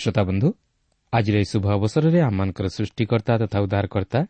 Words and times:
ପ୍ରିୟ 0.00 0.02
ଶ୍ରୋତା 0.02 0.22
ବନ୍ଧୁ 0.24 0.48
ଆଜିର 1.12 1.36
ଏହି 1.36 1.48
ଶୁଭ 1.52 1.64
ଅବସରରେ 1.76 2.20
ଆମମାନଙ୍କର 2.28 2.66
ସୃଷ୍ଟିକର୍ତ୍ତା 2.68 3.34
ତଥା 3.42 3.58
ଉଦ୍ଧାରକର୍ତ୍ତା 3.64 4.20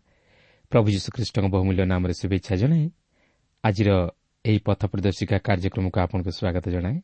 ପ୍ରଭୁ 0.73 0.87
ଯୀଶୁଖ୍ରୀଷ୍ଟଙ୍କ 0.95 1.47
ବହୁମୂଲ୍ୟ 1.55 1.85
ନାମରେ 1.93 2.15
ଶୁଭେଚ୍ଛା 2.21 2.55
ଜଣାଏ 2.63 2.87
ଆଜିର 3.65 3.91
ଏହି 4.45 4.59
ପଥ 4.67 4.81
ପ୍ରଦର୍ଶିକା 4.93 5.37
କାର୍ଯ୍ୟକ୍ରମକୁ 5.47 5.97
ଆପଣଙ୍କୁ 6.05 6.31
ସ୍ୱାଗତ 6.39 6.65
ଜଣାଏ 6.75 6.97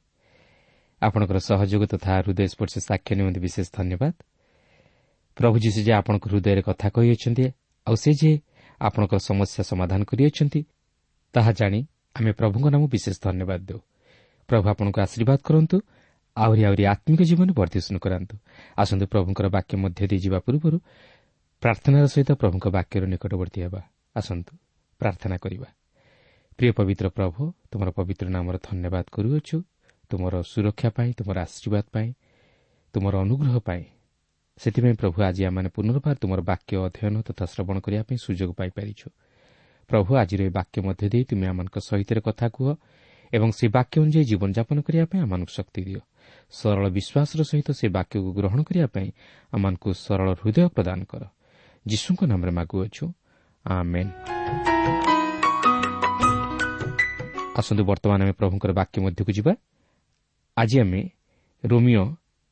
ଆପଣଙ୍କର 1.03 1.39
ସହଯୋଗ 1.49 1.83
ତଥା 1.93 2.13
ହୃଦୟସ୍ପର୍ଶ 2.19 2.75
ସାକ୍ଷ୍ୟ 2.89 3.13
ନିମନ୍ତେ 3.19 3.41
ବିଶେଷ 3.47 3.67
ଧନ୍ୟବାଦ 3.79 4.15
ପ୍ରଭୁ 5.37 5.57
ଯୀଶୁ 5.65 5.81
ଯେ 5.87 5.93
ଆପଣଙ୍କ 6.01 6.25
ହୃଦୟରେ 6.27 6.63
କଥା 6.69 6.87
କହିଅଛନ୍ତି 6.97 7.45
ଆଉ 7.87 7.97
ସେ 8.03 8.11
ଯେ 8.21 8.33
ଆପଣଙ୍କର 8.81 9.19
ସମସ୍ୟା 9.29 9.63
ସମାଧାନ 9.71 10.01
କରିଅଛନ୍ତି 10.11 10.61
ତାହା 11.35 11.53
ଜାଣି 11.59 11.81
ଆମେ 12.17 12.31
ପ୍ରଭୁଙ୍କ 12.41 12.67
ନାମ 12.75 12.83
ବିଶେଷ 12.95 13.17
ଧନ୍ୟବାଦ 13.27 13.61
ଦେଉ 13.69 13.81
ପ୍ରଭୁ 14.49 14.65
ଆପଣଙ୍କୁ 14.73 14.99
ଆଶୀର୍ବାଦ 15.05 15.39
କରନ୍ତୁ 15.49 15.77
ଆହୁରି 16.37 16.63
ଆହୁରି 16.69 16.85
ଆତ୍ମିକ 16.93 17.21
ଜୀବନ 17.31 17.49
ବର୍ଦ୍ଧିଷ୍ଣୁ 17.59 17.99
କରାନ୍ତୁ। 18.05 18.35
ଆସନ୍ତୁ 18.77 19.05
ପ୍ରଭୁଙ୍କର 19.13 19.47
ବାକ୍ୟ 19.57 19.73
ମଧ୍ୟ 19.83 20.03
ଦେଇ 20.11 20.21
ଯିବା 20.25 20.39
ପୂର୍ବରୁ 20.47 20.79
ପ୍ରାର୍ଥନାର 21.63 22.05
ସହିତ 22.15 22.31
ପ୍ରଭୁଙ୍କ 22.41 22.67
ବାକ୍ୟର 22.77 23.03
ନିକଟବର୍ତ୍ତୀ 23.13 23.61
ହେବା। 23.65 23.81
ଆସନ୍ତୁ 24.17 24.53
ପ୍ରାର୍ଥନା 25.01 25.37
କରିବା। 25.45 25.69
ପ୍ରିୟ 26.59 26.71
ପବିତ୍ର 26.79 27.07
ପ୍ରଭୁ 27.17 27.41
ତୁମର 27.71 27.89
ପବିତ୍ର 27.99 28.27
ନାମର 28.37 28.57
ଧନ୍ୟବାଦ 28.69 29.07
କରୁଅଛୁ। 29.13 29.57
ତୁମର 30.11 30.35
ସୁରକ୍ଷା 30.53 30.89
ପାଇଁ 30.97 31.11
ତୁମର 31.19 31.37
ଆଶୀର୍ବାଦ 31.47 31.87
ପାଇଁ 31.95 32.09
ତୁମର 32.95 33.15
ଅନୁଗ୍ରହ 33.25 33.57
ପାଇଁ। 33.69 33.85
ସେଥିପାଇଁ 34.61 34.95
ପ୍ରଭୁ 35.01 35.19
ଆଜି 35.29 35.43
ଆମମାନେ 35.49 35.69
ପୁନର୍ବାର 35.77 36.17
ତୁମର 36.23 36.41
ବାକ୍ୟ 36.51 36.73
ଅଧ୍ୟୟନ 36.87 37.17
ତଥା 37.29 37.45
ଶ୍ରବଣ 37.53 37.77
କରିବା 37.85 38.03
ପାଇଁ 38.09 38.19
ସୁଯୋଗ 38.25 38.51
ପାଇପାରିଛୁ। 38.61 39.09
ପ୍ରଭୁ 39.91 40.11
ଆଜିର 40.23 40.41
ଏହି 40.43 40.53
ବାକ୍ୟ 40.59 40.77
ମଧ୍ୟ 40.87 41.05
ଦେଇ 41.13 41.25
ତୁମେ 41.31 41.47
ଆମମାନଙ୍କ 41.53 41.77
ସହିତ 41.89 42.11
କଥା 42.27 42.47
କୁହ 42.57 42.69
ଏବଂ 43.33 43.49
ସେ 43.59 43.65
ବାକ୍ୟ 43.77 43.95
ଅନୁଯାୟୀ 44.05 44.25
ଜୀବନଯାପନ 44.31 44.79
କରିବା 44.87 45.05
ପାଇଁ 45.11 45.21
ଆମମାନଙ୍କୁ 45.27 45.53
ଶକ୍ତି 45.59 45.81
ଦିଅ। 45.87 46.01
ସରଳ 46.51 46.89
ବିଶ୍ୱାସର 46.89 47.41
ସହିତ 47.43 47.69
ସେ 47.71 47.89
ବାକ୍ୟକୁ 47.89 48.33
ଗ୍ରହଣ 48.33 48.63
କରିବା 48.63 48.87
ପାଇଁ 48.87 49.09
ଆମମାନଙ୍କୁ 49.53 49.89
ସରଳ 49.95 50.29
ହୃଦୟ 50.33 50.69
ପ୍ରଦାନ 50.69 51.05
କର। 51.05 51.23
ଯୀଶୁଙ୍କ 51.87 52.21
ନାମରେ 52.25 52.51
ମାଗୁଅଛୁ। 52.51 53.05
ଆସନ୍ତୁ 57.57 57.85
ବର୍ତ୍ତମାନ 57.85 58.23
ଆମେ 58.23 58.33
ପ୍ରଭୁଙ୍କର 58.33 58.71
ବାକ୍ୟ 58.73 59.01
ମଧ୍ୟକୁ 59.01 59.33
ଯିବା। 59.33 59.53
ଆଜି 60.57 60.81
ଆମେ 60.81 61.01
ରୋମିଓ 61.65 62.05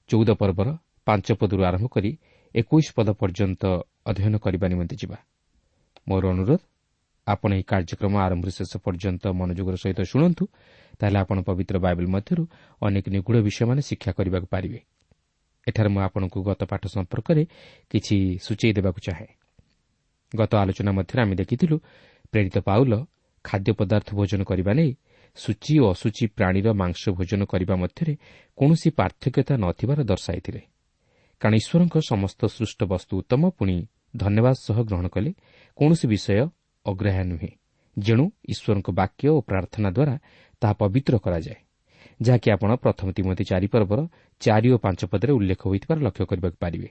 ଚଉଦ 0.09 0.31
ପର୍ବର 0.31 0.69
ପାଞ୍ଚ 1.04 1.33
ପଦରୁ 1.33 1.62
ଆରମ୍ଭ 1.65 1.87
କରି 1.87 2.10
ଏକୋଇଶ 2.54 2.87
ପଦ 2.97 3.09
ପର୍ଯ୍ୟନ୍ତ 3.10 3.62
ଅଧ୍ୟୟନ 4.06 4.34
କରିବା 4.38 4.69
ନିମନ୍ତେ 4.69 4.97
ଯିବା। 4.97 5.16
ମୋର 6.09 6.25
ଅନୁରୋଧ 6.28 6.60
ଆପଣ 7.26 7.50
ଏହି 7.56 7.64
କାର୍ଯ୍ୟକ୍ରମ 7.72 8.14
ଆରମ୍ଭରୁ 8.26 8.50
ଶେଷ 8.58 8.72
ପର୍ଯ୍ୟନ୍ତ 8.84 9.24
ମନୋଯୋଗର 9.40 9.76
ସହିତ 9.82 10.00
ଶୁଣନ୍ତୁ 10.12 10.44
ତାହେଲେ 10.98 11.18
ଆପଣ 11.18 11.36
ପବିତ୍ର 11.48 11.76
ବାଇବେଲ 11.84 12.06
ମଧ୍ୟରୁ 12.14 12.42
ଅନେକ 12.82 13.04
ନିଗୁଢ଼ 13.14 13.38
ବିଷୟମାନେ 13.46 13.80
ଶିକ୍ଷା 13.88 14.10
କରିବାକୁ 14.18 14.46
ପାରିବେ। 14.54 14.80
ଏଠାରେ 15.66 15.88
ମୁଁ 15.88 16.00
ଆପଣଙ୍କୁ 16.06 16.38
ଗତ 16.48 16.60
ପାଠ 16.70 16.82
ସମ୍ପର୍କରେ 16.86 17.42
କିଛି 17.90 18.16
ସୂଚାଇ 18.46 18.72
ଦେବାକୁ 18.78 19.00
ଚାହେଁ। 19.06 19.28
ଗତ 20.32 20.52
ଆଲୋଚନା 20.62 20.92
ମଧ୍ୟରେ 20.98 21.20
ଆମେ 21.22 21.34
ଦେଖିଥିଲୁ 21.40 21.76
ପ୍ରେରିତ 22.32 22.56
ପାଉଲ 22.68 22.92
ଖାଦ୍ୟ 23.44 23.70
ପଦାର୍ଥ 23.80 24.08
ଭୋଜନ 24.18 24.41
କରିବା 24.44 24.72
ନେଇ 24.72 24.91
ସୂଚି 25.36 25.74
ଓ 25.80 25.86
ଅସୂଚି 25.94 26.24
ପ୍ରାଣୀର 26.36 26.68
ମାଂସ 26.72 27.02
ଭୋଜନ 27.16 27.41
କରିବା 27.44 27.74
ମଧ୍ୟରେ 27.76 28.14
କୌଣସି 28.58 28.88
ପାର୍ଥକ୍ୟତା 28.98 29.54
ନଥିବାର 29.64 29.98
ଦର୍ଶାଇଥିଲେ। 30.04 30.60
କାରଣ 31.41 31.54
ଈଶ୍ୱରଙ୍କ 31.60 31.96
ସମସ୍ତ 32.10 32.41
ସୃଷ୍ଟ 32.56 32.80
ବସ୍ତୁ 32.92 33.12
ଉତ୍ତମ 33.20 33.42
ପୁଣି 33.58 33.76
ଧନ୍ୟବାଦ 34.16 34.54
ସହ 34.66 34.76
ଗ୍ରହଣ 34.88 35.06
କଲେ 35.08 35.30
କୌଣସି 35.78 36.06
ବିଷୟ 36.06 36.46
ଅଗ୍ରାହ୍ୟ 36.87 37.25
ନୁହେଁ। 37.25 37.50
ଯେଣୁ 37.97 38.25
ଈଶ୍ୱରଙ୍କ 38.49 38.89
ବାକ୍ୟ 38.91 39.25
ଓ 39.28 39.37
ପ୍ରାର୍ଥନା 39.41 39.89
ଦ୍ୱାରା 39.91 40.15
ତାହା 40.62 40.75
ପବିତ୍ର 40.81 41.15
କରାଯାଏ 41.19 41.59
ଯାହାକି 42.22 42.49
ଆପଣ 42.50 42.71
ପ୍ରଥମ 42.77 43.09
ତିମତି 43.17 43.45
ଚାରି 43.50 43.67
ପର୍ବର 43.67 44.00
ଚାରି 44.41 44.69
ଓ 44.75 44.77
ପାଞ୍ଚ 44.78 45.00
ପଦରେ 45.12 45.33
ଉଲ୍ଲେଖ 45.39 45.61
ହୋଇଥିବାର 45.67 45.99
ଲକ୍ଷ୍ୟ 46.06 46.25
କରିବାକୁ 46.31 46.59
ପାରିବେ। 46.61 46.89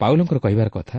ପାଉଲଙ୍କର 0.00 0.38
କହିବାର 0.38 0.68
କଥା 0.68 0.98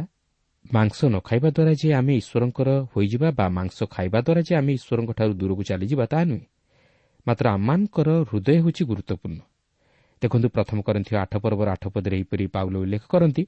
ମାଂସ 0.74 0.98
ନ 1.06 1.16
ଖାଇବା 1.28 1.50
ଦ୍ୱାରା 1.56 1.74
ଯେ 1.82 1.90
ଆମେ 1.94 2.14
ଈଶ୍ୱରଙ୍କର 2.22 2.70
ହୋଇଯିବା 2.94 3.30
ବା 3.40 3.46
ମାଂସ 3.50 3.78
ଖାଇବା 3.94 4.20
ଦ୍ୱାରା 4.22 4.42
ଯେ 4.48 4.54
ଆମେ 4.56 4.72
ଈଶ୍ୱରଙ୍କଠାରୁ 4.74 5.34
ଦୂରକୁ 5.34 5.64
ଚାଲିଯିବା 5.70 6.06
ତାହା 6.06 6.24
ନୁହେଁ। 6.26 6.46
ମାତ୍ର 7.28 7.46
ଆମମାନଙ୍କର 7.56 8.10
ହୃଦୟ 8.30 8.56
ହେଉଛି 8.62 8.84
ଗୁରୁତ୍ୱପୂର୍ଣ୍ଣ। 8.90 9.42
ଦେଖନ୍ତୁ 10.22 10.48
ପ୍ରଥମ 10.50 10.78
କରନ୍ତି 10.82 11.12
ଆଠ 11.24 11.34
ପର୍ବର 11.44 11.68
ଆଠ 11.76 11.84
ପଦରେ 11.94 12.16
ଏହିପରି 12.18 12.46
ପାଉଲ 12.48 12.76
ଉଲ୍ଲେଖ 12.84 13.04
କରନ୍ତି 13.10 13.44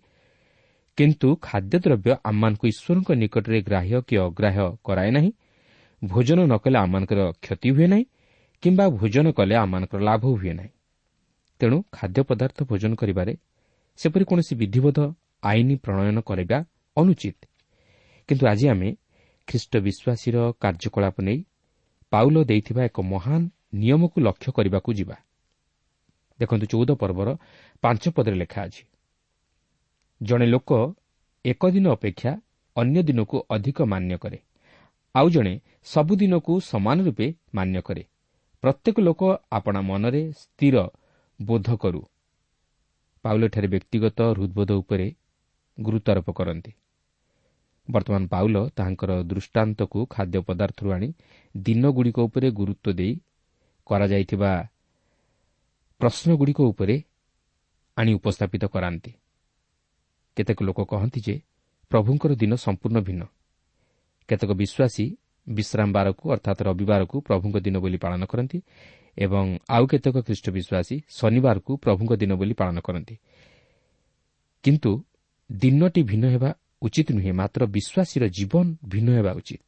କିନ୍ତୁ 0.97 1.27
ଖାଦ୍ୟଦ୍ରବ୍ୟ 1.41 2.11
ଆମମାନଙ୍କୁ 2.23 2.65
ଈଶ୍ୱରଙ୍କ 2.67 3.09
ନିକଟରେ 3.13 3.59
ଗ୍ରାହ୍ୟ 3.61 4.01
କି 4.07 4.15
ଅଗ୍ରାହ୍ୟ 4.17 4.65
କରାଏ 4.83 5.11
ନାହିଁ। 5.11 5.31
ଭୋଜନ 6.01 6.39
ନ 6.45 6.53
କଲେ 6.57 6.77
ଆମମାନଙ୍କର 6.79 7.21
କ୍ଷତି 7.41 7.69
ହୁଏ 7.75 7.87
ନାହିଁ 7.87 8.05
କିମ୍ବା 8.63 8.85
ଭୋଜନ 8.89 9.25
କଲେ 9.31 9.55
ଆମମାନଙ୍କର 9.55 9.99
ଲାଭ 10.01 10.23
ହୁଏ 10.39 10.53
ନାହିଁ। 10.53 10.71
ତେଣୁ 11.59 11.77
ଖାଦ୍ୟ 11.91 12.19
ପଦାର୍ଥ 12.29 12.57
ଭୋଜନ 12.69 12.91
କରିବାରେ 12.95 13.33
ସେପରି 13.99 14.23
କୌଣସି 14.25 14.53
ବିଧିବଦ୍ଧ 14.55 14.99
ଆଇନ 15.43 15.69
ପ୍ରଣୟନ 15.83 16.17
କରିବା 16.21 16.57
ଅନୁଚିତ। 16.97 17.39
କିନ୍ତୁ 18.29 18.43
ଆଜି 18.47 18.65
ଆମେ 18.67 18.89
ଖ୍ରୀଷ୍ଟ 19.47 19.73
ବିଶ୍ୱାସୀର 19.85 20.35
କାର୍ଯ୍ୟକଳାପ 20.61 21.15
ନେଇ 21.21 21.39
ପାଉଲ 22.11 22.35
ଦେଇଥିବା 22.43 22.81
ଏକ 22.85 22.97
ମହାନ 23.13 23.41
ନିୟମକୁ 23.73 24.17
ଲକ୍ଷ୍ୟ 24.21 24.49
କରିବାକୁ 24.51 24.89
ଯିବା। 24.93 25.15
ଦେଖନ୍ତୁ 26.39 26.65
ଚଉଦ 26.65 26.89
ପର୍ବର 27.01 27.29
ପାଞ୍ଚ 27.83 28.03
ପଦରେ 28.15 28.35
ଲେଖା 28.35 28.59
ଅଛି। 28.63 28.83
ଜଣେ 30.21 30.45
ଲୋକ 30.45 30.95
ଏକ 31.45 31.69
ଦିନ 31.69 31.89
ଅପେକ୍ଷା 31.89 32.41
ଅନ୍ୟ 32.75 33.03
ଦିନକୁ 33.03 33.37
ଅଧିକ 33.49 33.81
ମାନ୍ୟ 33.83 34.17
କରେ। 34.17 34.39
ଆଉ 35.15 35.29
ଜଣେ 35.29 35.59
ସବୁଦିନକୁ 35.83 36.53
ସମାନ 36.59 36.97
ରୂପେ 37.03 37.33
ମାନ୍ୟ 37.53 37.81
କରେ। 37.81 38.03
ପ୍ରତ୍ୟେକ 38.63 38.99
ଲୋକ 38.99 39.21
ଆପଣା 39.51 39.81
ମନରେ 39.81 40.31
ସ୍ଥିର 40.31 40.75
ବୋଧ 41.41 41.67
କରୁ। 41.75 42.01
ପାଉଲଠାରେ 43.23 43.67
ବ୍ୟକ୍ତିଗତ 43.67 44.19
ହୃଦ୍ବୋଧ 44.21 44.71
ଉପରେ 44.71 45.07
ଗୁରୁତ୍ୱାରୋପ 45.79 46.27
କରନ୍ତି। 46.31 46.71
ବର୍ତ୍ତମାନ 47.89 48.23
ପାଉଲ 48.27 48.55
ତାହାଙ୍କର 48.69 49.11
ଦୃଷ୍ଟାନ୍ତକୁ 49.23 49.99
ଖାଦ୍ୟ 50.05 50.39
ପଦାର୍ଥରୁ 50.39 50.89
ଆଣି 50.91 51.09
ଦିନଗୁଡ଼ିକ 51.57 52.17
ଉପରେ 52.19 52.47
ଗୁରୁତ୍ୱ 52.51 52.93
ଦେଇ 52.93 53.13
କରାଯାଇଥିବା 53.85 54.51
ପ୍ରଶ୍ନଗୁଡ଼ିକ 56.01 56.59
ଉପରେ 56.61 56.95
ଆଣି 57.97 58.11
ଉପସ୍ଥାପିତ 58.13 58.63
କରାନ୍ତି। 58.65 59.11
କେତେକ 60.37 60.59
ଲୋକ 60.63 60.79
କହନ୍ତି 60.91 61.19
ଯେ 61.27 61.35
ପ୍ରଭୁଙ୍କର 61.91 62.31
ଦିନ 62.35 62.53
ସମ୍ପୂର୍ଣ୍ଣ 62.55 62.97
ଭିନ୍ନ। 62.99 63.23
କେତେକ 64.29 64.51
ବିଶ୍ୱାସୀ 64.61 65.05
ବିଶ୍ରାମ 65.47 65.87
ବାରକୁ 65.91 66.23
ଅର୍ଥାତ୍ 66.31 66.61
ରବିବାରକୁ 66.63 67.15
ପ୍ରଭୁଙ୍କ 67.21 67.55
ଦିନ 67.59 67.75
ବୋଲି 67.79 67.97
ପାଳନ 67.97 68.21
କରନ୍ତି 68.25 68.57
ଏବଂ 69.17 69.45
ଆଉ 69.69 69.83
କେତେକ 69.87 70.15
ଖ୍ରୀଷ୍ଟ 70.27 70.47
ବିଶ୍ୱାସୀ 70.49 70.95
ଶନିବାରକୁ 71.09 71.71
ପ୍ରଭୁଙ୍କ 71.77 72.11
ଦିନ 72.21 72.31
ବୋଲି 72.35 72.53
ପାଳନ 72.53 72.77
କରନ୍ତି। 72.79 73.15
କିନ୍ତୁ 74.63 74.91
ଦିନଟି 75.51 76.01
ଭିନ୍ନ 76.03 76.25
ହେବା 76.25 76.49
ଉଚିତ 76.81 77.07
ନୁହେଁ 77.11 77.33
ମାତ୍ର 77.33 77.61
ବିଶ୍ୱାସୀର 77.75 78.23
ଜୀବନ 78.37 78.65
ଭିନ୍ନ 78.87 79.09
ହେବା 79.17 79.31
ଉଚିତ। 79.39 79.65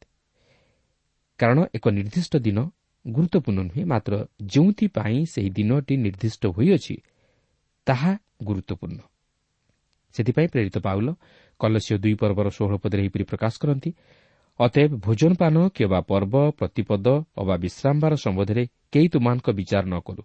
କାରଣ 1.38 1.58
ଏକ 1.76 1.84
ନିର୍ଦ୍ଦିଷ୍ଟ 1.88 2.34
ଦିନ 2.36 2.58
ଗୁରୁତ୍ୱପୂର୍ଣ୍ଣ 3.06 3.60
ନୁହେଁ 3.68 3.84
ମାତ୍ର 3.86 4.12
ଯେଉଁଥିପାଇଁ 4.46 5.18
ସେହି 5.32 5.50
ଦିନଟି 5.50 5.94
ନିର୍ଦ୍ଦିଷ୍ଟ 5.96 6.42
ହୋଇଅଛି 6.46 6.96
ତାହା 7.86 8.12
ଗୁରୁତ୍ୱପୂର୍ଣ୍ଣ। 8.44 9.00
ସେଥିପାଇଁ 10.16 10.48
ପ୍ରେରିତ 10.52 10.76
ପାଉଲ 10.86 11.08
କଲସ୍ୟ 11.60 11.94
ଦୁଇ 12.02 12.14
ପର୍ବର 12.20 12.46
ଷୋହଳ 12.56 12.74
ପଦରେ 12.82 13.00
ଏହିପରି 13.02 13.24
ପ୍ରକାଶ 13.24 13.54
କରନ୍ତି 13.62 13.90
ଅତେବ 14.60 14.90
ଭୋଜନ 15.04 15.32
ପାନ 15.36 15.54
କିମ୍ବା 15.76 16.00
ପର୍ବ 16.10 16.34
ପ୍ରତିପଦ 16.58 17.06
ଅବା 17.36 17.54
ବିଶ୍ରାମବାର 17.64 18.12
ସମ୍ବନ୍ଧରେ 18.24 18.62
କେହି 18.92 19.08
ତୁମାନଙ୍କ 19.12 19.48
ବିଚାର 19.58 19.84
ନ 19.84 19.96
କରୁ। 20.00 20.22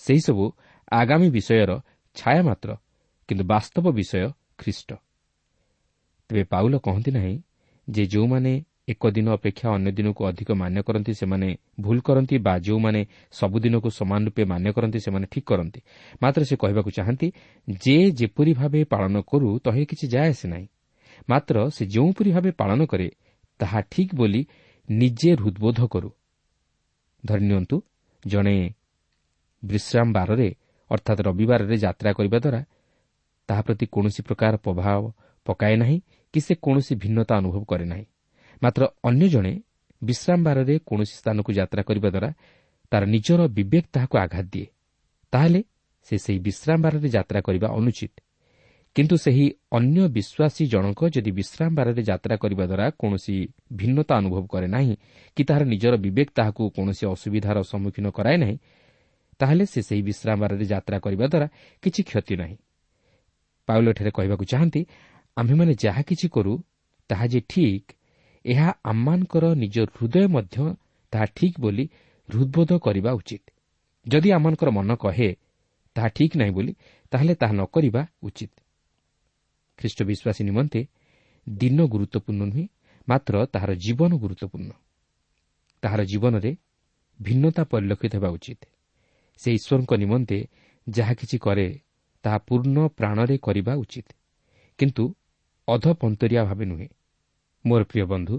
ସେହିସବୁ 0.00 0.44
ଆଗାମୀ 0.92 1.28
ବିଷୟର 1.30 1.70
ଛାୟା 2.16 2.42
ମାତ୍ର 2.42 2.70
କିନ୍ତୁ 3.28 3.44
ବାସ୍ତବ 3.44 3.84
ବିଷୟ 3.90 4.26
ଖ୍ରୀଷ୍ଟ। 4.58 4.90
ତେବେ 6.30 6.42
ପାଉଲ 6.44 6.74
କହନ୍ତି 6.78 7.10
ନାହିଁ 7.10 7.36
ଯେ 7.88 8.02
ଯେଉଁମାନେ 8.06 8.52
ଏକ 8.90 9.02
ଦିନ 9.16 9.26
ଅପେକ୍ଷା 9.30 9.68
ଅନ୍ୟ 9.76 9.90
ଦିନକୁ 9.98 10.20
ଅଧିକ 10.30 10.48
ମାନ୍ୟ 10.62 10.80
କରନ୍ତି 10.86 11.12
ସେମାନେ 11.20 11.48
ଭୁଲ 11.80 11.98
କରନ୍ତି 12.00 12.36
ବା 12.46 12.54
ଯେଉଁମାନେ 12.58 13.00
ସବୁଦିନକୁ 13.30 13.88
ସମାନ 13.98 14.20
ରୂପେ 14.26 14.42
ମାନ୍ୟ 14.52 14.68
କରନ୍ତି 14.76 14.98
ସେମାନେ 15.06 15.26
ଠିକ୍ 15.32 15.46
କରନ୍ତି। 15.46 15.80
ମାତ୍ର 16.22 16.40
ସେ 16.48 16.54
କହିବାକୁ 16.62 16.90
ଚାହାନ୍ତି 16.90 17.28
ଯେ 17.84 17.96
ଯେପରି 18.18 18.52
ଭାବେ 18.54 18.80
ପାଳନ 18.84 19.14
କରୁ 19.30 19.48
ତହିଁରେ 19.64 19.86
କିଛି 19.90 20.06
ଯାଏ 20.14 20.28
ଆସେ 20.28 20.46
ନାହିଁ। 20.48 20.66
ମାତ୍ର 21.28 21.56
ସେ 21.70 21.82
ଯେଉଁପରି 21.86 22.30
ଭାବେ 22.32 22.50
ପାଳନ 22.50 22.80
କରେ 22.86 23.08
ତାହା 23.60 23.80
ଠିକ୍ 23.92 24.12
ବୋଲି 24.14 24.42
ନିଜେ 24.88 25.30
ହୃଦ୍ବୋଧ 25.40 25.78
କରୁ। 25.92 26.10
ଧରିନିଅନ୍ତୁ 27.24 27.76
ଜଣେ 28.24 28.56
ବିଶ୍ରାମ 29.62 30.06
ବାରରେ 30.12 30.48
ଅର୍ଥାତ୍ 30.90 31.20
ରବିବାରରେ 31.20 31.76
ଯାତ୍ରା 31.76 32.10
କରିବା 32.12 32.38
ଦ୍ୱାରା 32.38 32.60
ତାହା 33.48 33.62
ପ୍ରତି 33.62 33.86
କୌଣସି 33.86 34.20
ପ୍ରକାର 34.22 34.52
ପ୍ରଭାବ 34.56 35.02
ପକାଏ 35.46 35.74
ନାହିଁ 35.76 35.98
କି 36.34 36.40
ସେ 36.40 36.52
କୌଣସି 36.64 36.92
ଭିନ୍ନତା 37.02 37.34
ଅନୁଭବ 37.36 37.62
କରେ 37.64 37.84
ନାହିଁ। 37.84 38.06
ମାତ୍ର 38.62 38.82
ଅନ୍ୟ 39.04 39.26
ଜଣେ 39.28 39.52
ବିଶ୍ରାମ 40.02 40.38
ବାରରେ 40.42 40.74
କୌଣସି 40.86 41.14
ସ୍ଥାନକୁ 41.20 41.50
ଯାତ୍ରା 41.52 41.82
କରିବା 41.82 42.08
ଦ୍ୱାରା 42.10 42.30
ତା'ର 42.92 43.04
ନିଜର 43.06 43.40
ବିବେକ 43.48 43.84
ତାହାକୁ 43.94 44.14
ଆଘାତ 44.18 44.46
ଦିଏ। 44.52 44.66
ତାହେଲେ 45.32 45.60
ସେ 46.08 46.14
ସେହି 46.18 46.38
ବିଶ୍ରାମ 46.38 46.78
ବାରରେ 46.84 47.08
ଯାତ୍ରା 47.08 47.40
କରିବା 47.40 47.68
ଅନୁଚିତ। 47.78 48.14
କିନ୍ତୁ 48.96 49.16
ସେହି 49.16 49.46
ଅନ୍ୟ 49.78 49.98
ବିଶ୍ୱାସୀ 50.16 50.64
ଜଣକ 50.66 51.00
ଯଦି 51.14 51.30
ବିଶ୍ରାମ 51.30 51.70
ବାରରେ 51.74 52.02
ଯାତ୍ରା 52.02 52.34
କରିବା 52.36 52.64
ଦ୍ୱାରା 52.66 52.86
କୌଣସି 53.00 53.36
ଭିନ୍ନତା 53.72 54.14
ଅନୁଭବ 54.16 54.44
କରେ 54.46 54.68
ନାହିଁ 54.76 54.94
କି 55.36 55.42
ତାହାର 55.48 55.64
ନିଜର 55.64 55.94
ବିବେକ 55.96 56.28
ତାହାକୁ 56.34 56.62
କୌଣସି 56.76 57.04
ଅସୁବିଧାର 57.14 57.58
ସମ୍ମୁଖୀନ 57.62 58.06
କରାଏ 58.10 58.36
ନାହିଁ 58.36 58.56
ତାହେଲେ 59.40 59.64
ସେ 59.72 59.80
ସେହି 59.82 60.02
ବିଶ୍ରାମ 60.02 60.36
ବାରରେ 60.42 60.64
ଯାତ୍ରା 60.64 60.96
କରିବା 61.04 61.26
ଦ୍ୱାରା 61.32 61.46
କିଛି 61.82 62.00
କ୍ଷତି 62.02 62.34
ନାହିଁ। 62.36 62.56
ପାଉଲଠାରେ 63.68 64.10
କହିବାକୁ 64.10 64.44
ଚାହାନ୍ତି 64.44 64.80
ଆମ୍ଭେମାନେ 65.36 65.72
ଯାହା 65.84 66.02
କିଛି 66.02 66.26
କରୁ 66.34 66.52
ତାହା 67.10 67.26
ଯେ 67.32 67.40
ଠିକ୍ 67.48 67.88
ଏହା 68.44 68.68
ଆମମାନଙ୍କର 68.84 69.44
ନିଜ 69.54 69.76
ହୃଦୟ 69.94 70.26
ମଧ୍ୟ 70.26 70.74
ତାହା 71.12 71.26
ଠିକ୍ 71.36 71.60
ବୋଲି 71.60 71.84
ହୃଦ୍ବୋଧ 72.28 72.70
କରିବା 72.78 73.12
ଉଚିତ। 73.12 73.44
ଯଦି 74.06 74.28
ଆମମାନଙ୍କର 74.32 74.70
ମନ 74.70 74.90
କହେ 74.94 75.28
ତାହା 75.96 76.08
ଠିକ୍ 76.08 76.36
ନାହିଁ 76.36 76.52
ବୋଲି 76.52 76.72
ତାହେଲେ 77.12 77.34
ତାହା 77.34 77.52
ନ 77.52 77.60
କରିବା 77.64 78.02
ଉଚିତ। 78.22 78.52
ଖ୍ରୀଷ୍ଟ 79.78 80.02
ବିଶ୍ୱାସୀ 80.02 80.42
ନିମନ୍ତେ 80.44 80.80
ଦିନ 81.46 81.78
ଗୁରୁତ୍ୱପୂର୍ଣ୍ଣ 81.86 82.42
ନୁହେଁ 82.44 82.66
ମାତ୍ର 83.08 83.46
ତାହାର 83.46 83.70
ଜୀବନ 83.74 84.10
ଗୁରୁତ୍ୱପୂର୍ଣ୍ଣ। 84.16 84.72
ତାହାର 85.82 86.00
ଜୀବନରେ 86.04 86.56
ଭିନ୍ନତା 87.20 87.62
ପରିଲକ୍ଷିତ 87.64 88.14
ହେବା 88.14 88.28
ଉଚିତ। 88.28 88.60
ସେ 89.40 89.48
ଈଶ୍ୱରଙ୍କ 89.54 89.92
ନିମନ୍ତେ 89.94 90.38
ଯାହା 90.88 91.14
କିଛି 91.14 91.38
କରେ 91.38 91.80
ତାହା 92.24 92.38
ପୂର୍ଣ୍ଣ 92.38 92.88
ପ୍ରାଣରେ 92.88 93.36
କରିବା 93.38 93.72
ଉଚିତ। 93.74 94.08
କିନ୍ତୁ 94.78 95.04
ଅଧପନ୍ତରିଆ 95.68 96.44
ଭାବେ 96.44 96.64
ନୁହେଁ। 96.64 96.88
ମୋର 97.64 97.82
ପ୍ରିୟ 97.84 98.04
ବନ୍ଧୁ 98.04 98.36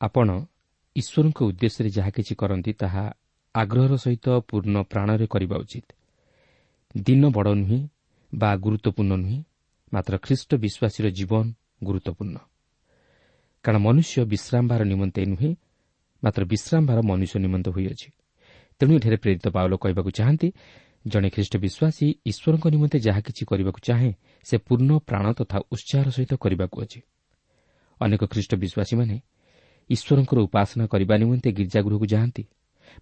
ଆପଣ 0.00 0.28
ଈଶ୍ୱରଙ୍କ 0.96 1.38
ଉଦ୍ଦେଶ୍ୟରେ 1.44 1.90
ଯାହା 1.96 2.10
କିଛି 2.10 2.34
କରନ୍ତି 2.34 2.72
ତାହା 2.72 3.04
ଆଗ୍ରହର 3.54 3.94
ସହିତ 3.96 4.26
ପୂର୍ଣ୍ଣ 4.48 4.76
ପ୍ରାଣରେ 4.82 5.26
କରିବା 5.26 5.56
ଉଚିତ। 5.56 5.88
ଦିନ 6.94 7.22
ବଡ଼ 7.36 7.50
ନୁହେଁ 7.54 7.80
ବା 8.32 8.50
ଗୁରୁତ୍ୱପୂର୍ଣ୍ଣ 8.56 9.12
ନୁହେଁ 9.22 9.38
ମାତ୍ର 9.92 10.14
ଖ୍ରୀଷ୍ଟ 10.18 10.50
ବିଶ୍ୱାସୀର 10.64 11.06
ଜୀବନ 11.18 11.44
ଗୁରୁତ୍ୱପୂର୍ଣ୍ଣ। 11.84 12.36
କାରଣ 13.64 13.78
ମନୁଷ୍ୟ 13.86 14.16
ବିଶ୍ରାମବାର 14.24 14.80
ନିମନ୍ତେ 14.84 15.20
ନୁହେଁ 15.26 15.50
ମାତ୍ର 16.22 16.42
ବିଶ୍ରାମବାର 16.44 16.98
ମନୁଷ୍ୟ 17.02 17.36
ନିମନ୍ତେ 17.38 17.70
ହୋଇଅଛି। 17.70 18.08
ତେଣୁ 18.80 18.92
ଏଠାରେ 18.98 19.16
ପ୍ରେରିତ 19.16 19.46
ପାଉଲ 19.56 19.72
କହିବାକୁ 19.76 20.10
ଚାହାନ୍ତି 20.18 20.48
ଜଣେ 21.06 21.28
ଖ୍ରୀଷ୍ଟ 21.34 21.54
ବିଶ୍ୱାସୀ 21.64 22.06
ଈଶ୍ୱରଙ୍କ 22.30 22.64
ନିମନ୍ତେ 22.74 22.98
ଯାହା 23.06 23.20
କିଛି 23.26 23.42
କରିବାକୁ 23.50 23.80
ଚାହେଁ 23.88 24.10
ସେ 24.46 24.56
ପୂର୍ଣ୍ଣ 24.66 24.90
ପ୍ରାଣ 25.08 25.24
ତଥା 25.38 25.58
ଉତ୍ସାହର 25.74 26.08
ସହିତ 26.16 26.32
କରିବାକୁ 26.44 26.76
ଅଛି। 26.84 27.00
ଅନେକ 28.00 28.22
ଖ୍ରୀଷ୍ଟ 28.24 28.52
ବିଶ୍ୱାସୀମାନେ 28.54 29.16
ଈଶ୍ୱରଙ୍କର 29.90 30.38
ଉପାସନା 30.38 30.86
କରିବା 30.86 31.14
ନିମନ୍ତେ 31.16 31.52
ଗୀର୍ଜାଗୃହକୁ 31.52 32.06
ଯାଆନ୍ତି। 32.06 32.44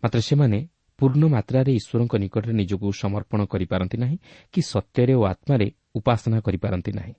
ମାତ୍ର 0.05 0.21
ସେମାନେ 0.21 0.59
ପୂର୍ଣ୍ଣ 0.99 1.25
ମାତ୍ରାରେ 1.27 1.71
ଈଶ୍ୱରଙ୍କ 1.73 2.15
ନିକଟରେ 2.17 2.53
ନିଜକୁ 2.53 2.87
ସମର୍ପଣ 2.93 3.41
କରିପାରନ୍ତି 3.45 3.97
ନାହିଁ 3.99 4.17
କି 4.53 4.61
ସତ୍ୟରେ 4.63 5.15
ଓ 5.15 5.23
ଆତ୍ମାରେ 5.25 5.67
ଉପାସନା 5.95 6.39
କରିପାରନ୍ତି 6.41 6.93
ନାହିଁ। 6.93 7.15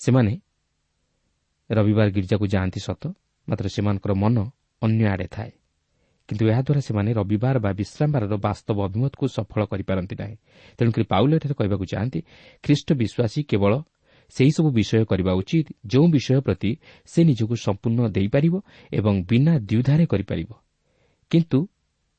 ସେମାନେ 0.00 0.32
ରବିବାର 1.70 2.08
ଗୀର୍ଜାକୁ 2.10 2.44
ଯାଆନ୍ତି 2.46 2.80
ସତ 2.80 3.02
ମାତ୍ର 3.48 3.66
ସେମାନଙ୍କର 3.68 4.12
ମନ 4.14 4.36
ଅନ୍ୟ 4.82 5.04
ଆଡ଼େ 5.06 5.26
ଥାଏ। 5.26 5.50
କିନ୍ତୁ 6.28 6.44
ଏହାଦ୍ୱାରା 6.48 6.80
ସେମାନେ 6.80 7.10
ରବିବାର 7.12 7.56
ବା 7.58 7.70
ବିଶ୍ରାମବାରର 7.72 8.34
ବାସ୍ତବ 8.36 8.78
ଅଭିମତକୁ 8.84 9.24
ସଫଳ 9.28 9.62
କରିପାରନ୍ତି 9.66 10.14
ନାହିଁ। 10.14 10.36
ତେଣୁକରି 10.78 11.04
ପାଉଲ 11.04 11.30
ଏଠାରେ 11.34 11.54
କହିବାକୁ 11.54 11.84
ଚାହାନ୍ତି 11.84 12.20
ଖ୍ରୀଷ୍ଟ 12.62 12.88
ବିଶ୍ୱାସୀ 12.92 13.40
କେବଳ 13.50 13.72
ସେହିସବୁ 14.36 14.68
ବିଷୟ 14.70 15.04
କରିବା 15.04 15.32
ଉଚିତ 15.32 15.66
ଯେଉଁ 15.86 16.06
ବିଷୟ 16.08 16.40
ପ୍ରତି 16.40 16.70
ସେ 17.04 17.20
ନିଜକୁ 17.24 17.54
ସମ୍ପୂର୍ଣ୍ଣ 17.56 18.00
ଦେଇପାରିବ 18.08 18.54
ଏବଂ 18.92 19.14
ବିନା 19.24 19.54
ଦ୍ୱିଧାରେ 19.58 20.04
କରିପାରିବ। 20.06 20.50
କିନ୍ତୁ 21.30 21.58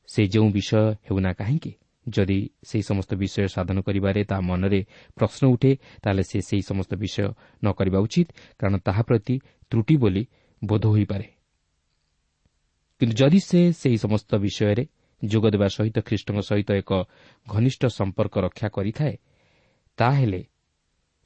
ସେ 0.07 0.21
ଯେଉଁ 0.27 0.49
ବିଷୟ 0.51 0.81
ହେଉନା 1.07 1.31
କାହିଁକି? 1.33 1.71
ଯଦି 2.07 2.39
ସେହି 2.63 2.83
ସମସ୍ତ 2.83 3.11
ବିଷୟ 3.13 3.47
ସାଧନ 3.47 3.77
କରିବାରେ 3.81 4.23
ତା 4.23 4.37
ମନରେ 4.41 4.85
ପ୍ରଶ୍ନ 5.15 5.43
ଉଠେ 5.47 5.71
ତାହେଲେ 6.03 6.23
ସେ 6.23 6.39
ସେହି 6.41 6.61
ସମସ୍ତ 6.61 6.91
ବିଷୟ 6.95 7.27
ନ 7.63 7.67
କରିବା 7.71 7.99
ଉଚିତ 7.99 8.27
କାରଣ 8.59 8.75
ତାହା 8.77 9.01
ପ୍ରତି 9.01 9.35
ତ୍ରୁଟି 9.71 9.95
ବୋଲି 9.97 10.23
ବୋଧ 10.63 10.85
ହୋଇପାରେ। 10.87 11.27
କିନ୍ତୁ 13.01 13.15
ଯଦି 13.15 13.39
ସେ 13.39 13.61
ସେହି 13.71 13.97
ସମସ୍ତ 13.97 14.31
ବିଷୟରେ 14.35 14.83
ଯୋଗ 15.21 15.45
ଦେବା 15.49 15.67
ସହିତ 15.67 15.97
ଖ୍ରୀଷ୍ଟଙ୍କ 15.99 16.39
ସହିତ 16.41 16.69
ଏକ 16.71 16.91
ଘନିଷ୍ଠ 17.47 17.85
ସମ୍ପର୍କ 17.85 18.35
ରକ୍ଷା 18.37 18.67
କରିଥାଏ 18.67 19.15
ତାହେଲେ 19.97 20.41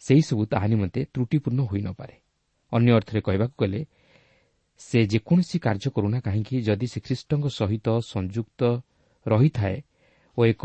ସେହିସବୁ 0.02 0.46
ତାହା 0.46 0.68
ନିମନ୍ତେ 0.68 1.02
ତ୍ରୁଟିପୂର୍ଣ୍ଣ 1.14 1.62
ହୋଇନପାରେ 1.62 2.16
ଅନ୍ୟ 2.72 2.92
ଅର୍ଥରେ 2.92 3.20
କହିବାକୁ 3.22 3.56
ଗଲେ 3.58 3.82
ସେ 4.80 5.00
ଯେକୌଣସି 5.06 5.58
କାର୍ଯ୍ୟ 5.60 5.90
କରୁନା 5.92 6.20
କାହିଁକି 6.20 6.56
ଯଦି 6.62 6.88
ସେ 6.88 7.00
ଖ୍ରୀଷ୍ଟଙ୍କ 7.00 7.46
ସହିତ 7.50 7.88
ସଂଯୁକ୍ତ 8.06 8.62
ରହିଥାଏ 9.26 9.78
ଓ 10.38 10.42
ଏକ 10.46 10.64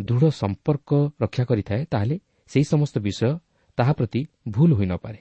ଦୃଢ଼ 0.00 0.30
ସମ୍ପର୍କ 0.30 0.90
ରକ୍ଷା 1.20 1.44
କରିଥାଏ 1.44 1.82
ତାହେଲେ 1.84 2.16
ସେହି 2.50 2.64
ସମସ୍ତ 2.64 2.96
ବିଷୟ 2.98 3.30
ତାହା 3.78 3.92
ପ୍ରତି 3.92 4.20
ଭୁଲ 4.48 4.70
ହୋଇନପାରେ 4.72 5.20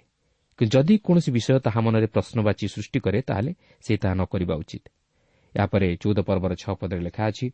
ଯଦି 0.59 0.95
କୌଣସି 0.97 1.31
ବିଷୟ 1.31 1.59
ତାହା 1.59 1.79
ମନରେ 1.81 2.07
ପ୍ରଶ୍ନବାଚୀ 2.07 2.65
ସୃଷ୍ଟି 2.67 2.99
କରେ 2.99 3.19
ତାହେଲେ 3.21 3.51
ସେ 3.81 3.93
ତାହା 3.97 4.13
ନ 4.13 4.21
କରିବା 4.25 4.55
ଉଚିତ। 4.55 4.83
ଏହାପରେ 5.55 5.87
ଚଉଦ 6.01 6.19
ପର୍ବର 6.19 6.51
ଛଅ 6.55 6.73
ପଦରେ 6.79 7.01
ଲେଖା 7.01 7.23
ଅଛି 7.27 7.47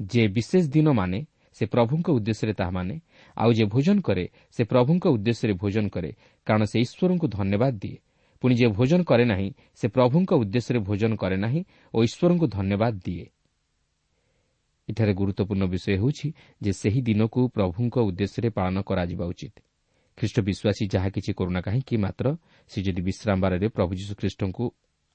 ଯେ 0.00 0.22
ବିଶେଷ 0.28 0.64
ଦିନ 0.68 0.88
ମାନେ 0.92 1.18
ସେ 1.56 1.64
ପ୍ରଭୁଙ୍କ 1.66 2.06
ଉଦ୍ଦେଶ୍ୟରେ 2.12 2.54
ତାହା 2.54 2.70
ମାନେ 2.70 2.96
ଆଉ 3.36 3.50
ଯେ 3.52 3.64
ଭୋଜନ 3.72 3.98
କରେ 4.00 4.24
ସେ 4.50 4.62
ପ୍ରଭୁଙ୍କ 4.64 5.04
ଉଦ୍ଦେଶ୍ୟରେ 5.08 5.54
ଭୋଜନ 5.54 5.86
କରେ 5.88 6.10
କାରଣ 6.46 6.62
ସେ 6.64 6.76
ଈଶ୍ୱରଙ୍କୁ 6.84 7.26
ଧନ୍ୟବାଦ 7.28 7.74
ଦିଏ 7.82 7.98
ପୁଣି 8.42 8.54
ଯିଏ 8.54 8.70
ଭୋଜନ 8.78 9.00
କରେ 9.02 9.24
ନାହିଁ 9.24 9.48
ସେ 9.74 9.86
ପ୍ରଭୁଙ୍କ 9.88 10.30
ଉଦ୍ଦେଶ୍ୟରେ 10.36 10.80
ଭୋଜନ 10.88 11.12
କରେ 11.16 11.36
ନାହିଁ 11.36 11.60
ଓ 11.94 11.98
ଈଶ୍ୱରଙ୍କୁ 12.04 12.46
ଧନ୍ୟବାଦ 12.48 12.94
ଦିଏ 13.04 13.26
ଏଠାରେ 14.88 15.12
ଗୁରୁତ୍ୱପୂର୍ଣ୍ଣ 15.14 15.64
ବିଷୟ 15.66 15.88
ହେଉଛି 15.96 16.28
ଯେ 16.60 16.72
ସେହି 16.72 17.00
ଦିନକୁ 17.02 17.40
ପ୍ରଭୁଙ୍କ 17.54 17.96
ଉଦ୍ଦେଶ୍ୟରେ 18.08 18.48
ପାଳନ 18.50 18.76
କରାଯିବା 18.88 19.24
ଉଚିତ 19.32 19.56
ଖ୍ରୀଷ୍ଟ 20.18 20.36
ବିଶ୍ୱାସୀ 20.40 20.84
ଯାହା 20.92 21.08
କିଛି 21.10 21.32
କରୁନା 21.38 21.60
କାହିଁକି 21.60 21.94
ମାତ୍ର 21.96 22.26
ସେ 22.70 22.78
ଯଦି 22.82 23.02
ବିଶ୍ରାମବାରରେ 23.02 23.66
ପ୍ରଭୁ 23.68 23.92
ଯୀଶୁଖ୍ରୀଷ୍ଟଙ୍କୁ 24.00 24.64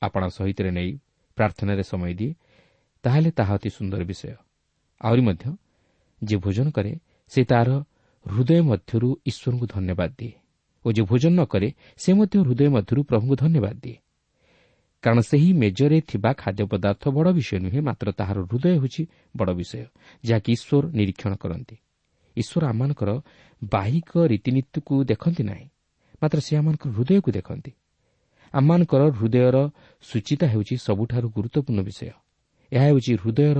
ଆପଣା 0.01 0.27
ସହିତରେ 0.37 0.71
ନେଇ 0.71 0.91
ପ୍ରାର୍ଥନାରେ 1.37 1.83
ସମୟ 1.83 2.13
ଦିଏ 2.19 2.31
ତାହେଲେ 3.03 3.29
ତାହା 3.31 3.53
ଅତି 3.57 3.69
ସୁନ୍ଦର 3.77 4.01
ବିଷୟ 4.03 4.33
ଆହୁରି 5.01 5.21
ମଧ୍ୟ 5.27 5.45
ଯିଏ 6.21 6.39
ଭୋଜନ 6.39 6.67
କରେ 6.71 6.91
ସେ 7.31 7.41
ତା'ର 7.43 7.69
ହୃଦୟ 8.25 8.61
ମଧ୍ୟରୁ 8.61 9.09
ଈଶ୍ୱରଙ୍କୁ 9.29 9.65
ଧନ୍ୟବାଦ 9.67 10.11
ଦିଏ 10.17 10.33
ଓ 10.85 10.87
ଯିଏ 10.91 11.05
ଭୋଜନ 11.05 11.33
ନ 11.39 11.41
କରେ 11.45 11.69
ସେ 11.97 12.09
ମଧ୍ୟ 12.13 12.35
ହୃଦୟ 12.45 12.67
ମଧ୍ୟରୁ 12.75 13.01
ପ୍ରଭୁଙ୍କୁ 13.03 13.35
ଧନ୍ୟବାଦ 13.35 13.75
ଦିଏ। 13.83 13.97
କାରଣ 15.03 15.19
ସେହି 15.21 15.49
ମେଜରେ 15.53 15.97
ଥିବା 16.01 16.31
ଖାଦ୍ୟ 16.33 16.63
ପଦାର୍ଥ 16.71 17.03
ବଡ଼ 17.15 17.29
ବିଷୟ 17.37 17.57
ନୁହେଁ 17.65 17.81
ମାତ୍ର 17.81 18.07
ତାହାର 18.11 18.37
ହୃଦୟ 18.45 18.65
ହେଉଛି 18.73 19.03
ବଡ଼ 19.37 19.51
ବିଷୟ 19.59 19.83
ଯାହାକି 20.23 20.49
ଈଶ୍ୱର 20.57 20.83
ନିରୀକ୍ଷଣ 20.97 21.33
କରନ୍ତି। 21.41 21.75
ଈଶ୍ୱର 22.37 22.63
ଆମମାନଙ୍କର 22.71 23.09
ବାହିକ 23.61 24.11
ରୀତିନୀତିକୁ 24.31 24.95
ଦେଖନ୍ତି 25.03 25.43
ନାହିଁ 25.43 25.67
ମାତ୍ର 26.21 26.37
ସେ 26.39 26.51
ଆମମାନଙ୍କର 26.59 26.89
ହୃଦୟକୁ 26.97 27.29
ଦେଖନ୍ତି। 27.37 27.71
ଆମମାନଙ୍କର 28.53 29.01
ହୃଦୟର 29.19 29.57
ସୂଚିତା 30.03 30.45
ହେଉଛି 30.53 30.75
ସବୁଠାରୁ 30.87 31.27
ଗୁରୁତ୍ୱପୂର୍ଣ୍ଣ 31.35 31.79
ବିଷୟ। 31.87 32.09
ଏହା 32.71 32.85
ହେଉଛି 32.89 33.11
ହୃଦୟର 33.23 33.59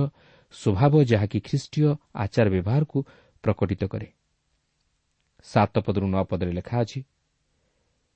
ସ୍ୱଭାବ 0.52 0.92
ଯାହାକି 1.04 1.38
ଖ୍ରୀଷ୍ଟୀୟ 1.40 1.88
ଆଚାର 2.14 2.46
ବ୍ୟବହାରକୁ 2.54 2.98
ପ୍ରକଟିତ 3.44 3.82
କରେ। 3.92 4.08
ସାତ 5.44 5.74
ପଦରୁ 5.86 6.06
ନଅ 6.14 6.22
ପଦରେ 6.30 6.52
ଲେଖା 6.52 6.76
ଅଛି 6.82 7.00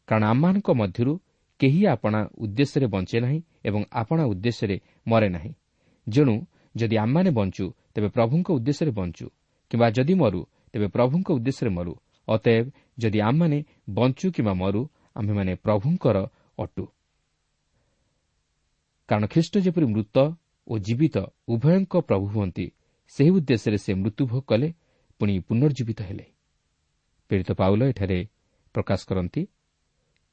କାରଣ 0.09 0.25
ଆମମାନଙ୍କ 0.33 0.69
ମଧ୍ୟରୁ 0.81 1.13
କେହି 1.61 1.81
ଆପଣା 1.87 2.21
ଉଦ୍ଦେଶ୍ୟରେ 2.45 2.87
ବଞ୍ଚେ 2.95 3.19
ନାହିଁ 3.21 3.41
ଏବଂ 3.69 3.83
ଆପଣା 3.93 4.23
ଉଦ୍ଦେଶ୍ୟରେ 4.33 4.77
ମରେ 5.07 5.29
ନାହିଁ। 5.29 5.53
ଯେଣୁ 6.07 6.35
ଯଦି 6.77 6.97
ଆମମାନେ 6.97 7.31
ବଞ୍ଚୁ 7.39 7.65
ତେବେ 7.95 8.09
ପ୍ରଭୁଙ୍କ 8.09 8.49
ଉଦ୍ଦେଶ୍ୟରେ 8.59 8.93
ବଞ୍ଚୁ 8.99 9.27
କିମ୍ବା 9.71 9.89
ଯଦି 9.97 10.15
ମରୁ 10.15 10.41
ତେବେ 10.73 10.87
ପ୍ରଭୁଙ୍କ 10.87 11.29
ଉଦ୍ଦେଶ୍ୟରେ 11.39 11.71
ମରୁ। 11.79 11.93
ଅତଏବ 12.29 12.67
ଯଦି 12.99 13.19
ଆମମାନେ 13.29 13.59
ବଞ୍ଚୁ 13.91 14.27
କିମ୍ବା 14.35 14.55
ମରୁ 14.63 14.81
ଆମ୍ଭେମାନେ 15.17 15.53
ପ୍ରଭୁଙ୍କର 15.65 16.17
ଅଟୁ। 16.59 16.85
କାରଣ 19.09 19.25
ଖ୍ରୀଷ୍ଟ 19.27 19.55
ଯେପରି 19.65 19.87
ମୃତ 19.87 20.17
ଓ 20.67 20.79
ଜୀବିତ 20.79 21.17
ଉଭୟଙ୍କ 21.49 21.95
ପ୍ରଭୁ 22.01 22.27
ହୁଅନ୍ତି। 22.27 22.67
ସେହି 23.09 23.31
ଉଦ୍ଦେଶ୍ୟରେ 23.31 23.79
ସେ 23.79 23.93
ମୃତ୍ୟୁଭୋଗ 23.95 24.43
କଲେ 24.47 24.69
ପୁଣି 25.21 25.35
ପୁନର୍ଜୀବିତ 25.41 26.01
ହେଲେ। 26.03 26.27
ପୀଡ଼ିତ 27.31 27.51
ପାଉଲ 27.53 27.81
ଏଠାରେ 27.83 28.19
ପ୍ରକାଶ 28.75 29.01
କରନ୍ତି 29.09 29.43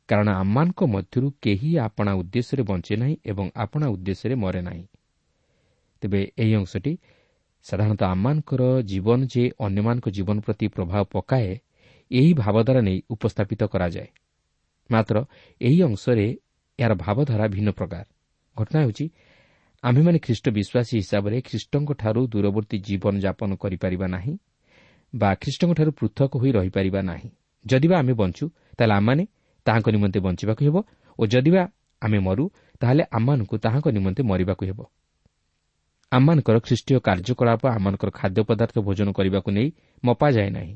କାରଣ 0.10 0.28
ଆମମାନଙ୍କ 0.30 0.80
ମଧ୍ୟରୁ 0.86 1.28
କେହି 1.42 1.70
ଆପଣା 1.78 2.12
ଉଦ୍ଦେଶ୍ୟରେ 2.14 2.64
ବଞ୍ଚେ 2.64 2.96
ନାହିଁ 2.96 3.16
ଏବଂ 3.26 3.46
ଆପଣା 3.56 3.88
ଉଦ୍ଦେଶ୍ୟରେ 3.88 4.36
ମରେ 4.36 4.62
ନାହିଁ। 4.62 4.86
ତେବେ 6.02 6.22
ଏହି 6.38 6.54
ଅଂଶଟି 6.56 6.94
ସାଧାରଣତଃ 7.66 8.06
ଆମମାନଙ୍କର 8.06 8.62
ଜୀବନ 8.82 9.20
ଯେ 9.26 9.44
ଅନ୍ୟମାନଙ୍କ 9.60 10.08
ଜୀବନ 10.10 10.38
ପ୍ରତି 10.40 10.66
ପ୍ରଭାବ 10.68 11.04
ପକାଏ 11.12 11.50
ଏହି 12.12 12.32
ଭାବଧାରା 12.34 12.82
ନେଇ 12.82 13.00
ଉପସ୍ଥାପିତ 13.10 13.62
କରାଯାଏ। 13.64 14.10
ମାତ୍ର 14.92 15.16
ଏହି 15.62 15.80
ଅଂଶରେ 15.82 16.26
ଏହାର 16.80 16.94
ଭାବଧାରା 16.96 17.46
ଭିନ୍ନ 17.48 17.70
ପ୍ରକାର। 17.72 18.06
ଘଟଣା 18.58 18.80
ହେଉଛି 18.82 19.06
ଆମ୍ଭେମାନେ 19.84 20.20
ଖ୍ରୀଷ୍ଟ 20.20 20.46
ବିଶ୍ୱାସୀ 20.50 20.94
ହିସାବରେ 20.98 21.38
ଖ୍ରୀଷ୍ଟଙ୍କଠାରୁ 21.42 22.22
ଦୂରବର୍ତ୍ତୀ 22.28 22.78
ଜୀବନଯାପନ 22.88 23.50
କରିପାରିବା 23.56 24.08
ନାହିଁ 24.08 24.34
ବା 25.14 25.30
ଖ୍ରୀଷ୍ଟଙ୍କଠାରୁ 25.36 25.92
ପୃଥକ 25.92 26.32
ହୋଇ 26.42 26.52
ରହିପାରିବା 26.52 27.02
ନାହିଁ। 27.02 27.30
ଯଦିବା 27.66 27.96
ଆମେ 28.00 28.14
ବଞ୍ଚୁ 28.14 28.46
ତାହେଲେ 28.78 28.94
ଆମମାନେ 28.94 29.24
ତାହାଙ୍କ 29.66 29.88
ନିମନ୍ତେ 29.90 30.20
ବଞ୍ଚିବାକୁ 30.20 30.62
ହେବ 30.66 30.78
ଓ 31.20 31.24
ଯଦିବା 31.28 31.64
ଆମେ 32.02 32.20
ମରୁ 32.20 32.44
ତାହେଲେ 32.80 33.04
ଆମମାନଙ୍କୁ 33.12 33.56
ତାହାଙ୍କ 33.58 33.88
ନିମନ୍ତେ 33.88 34.22
ମରିବାକୁ 34.24 34.64
ହେବ। 34.66 34.80
ଆମମାନଙ୍କର 36.12 36.58
ଖ୍ରୀଷ୍ଟୀୟ 36.60 37.00
କାର୍ଯ୍ୟକଳାପ 37.00 37.62
ଆମମାନଙ୍କର 37.68 38.10
ଖାଦ୍ୟ 38.10 38.42
ପଦାର୍ଥ 38.44 38.76
ଭୋଜନ 38.80 39.08
କରିବାକୁ 39.12 39.50
ନେଇ 39.52 39.70
ମପାଯାଏ 40.04 40.50
ନାହିଁ। 40.50 40.74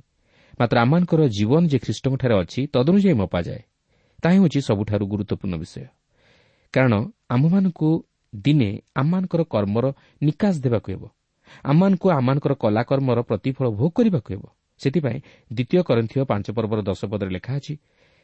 ମାତ୍ର 0.59 0.75
ଆମମାନଙ୍କର 0.79 1.21
ଜୀବନ 1.27 1.61
ଯେ 1.67 1.77
ଖ୍ରୀଷ୍ଟଙ୍କଠାରେ 1.79 2.35
ଅଛି 2.41 2.61
ତଦନୁଯାୟୀ 2.73 3.13
ମପାଯାଏ। 3.13 3.61
ତାହା 4.23 4.33
ହେଉଛି 4.35 4.59
ସବୁଠାରୁ 4.61 5.05
ଗୁରୁତ୍ୱପୂର୍ଣ୍ଣ 5.07 5.55
ବିଷୟ। 5.57 5.85
କାରଣ 6.73 6.93
ଆମ୍ଭମାନଙ୍କୁ 7.29 7.89
ଦିନେ 8.33 8.69
ଆମମାନଙ୍କର 8.95 9.41
କର୍ମର 9.53 9.85
ନିକାଶ 10.21 10.55
ଦେବାକୁ 10.61 10.87
ହେବ 10.91 11.03
ଆମମାନଙ୍କୁ 11.63 12.07
ଆମମାନଙ୍କର 12.09 12.53
କଲାକର୍ମର 12.63 13.19
ପ୍ରତିଫଳ 13.21 13.65
ଭୋଗ 13.69 13.89
କରିବାକୁ 13.89 14.29
ହେବ 14.33 14.43
ସେଥିପାଇଁ 14.81 15.19
ଦ୍ୱିତୀୟ 15.51 15.81
କରନ୍ଥୀୟ 15.83 16.23
ପାଞ୍ଚ 16.25 16.47
ପର୍ବର 16.51 16.79
ଦଶ 16.81 17.01
ପଦରେ 17.05 17.31
ଲେଖା 17.31 17.53
ଅଛି 17.55 17.73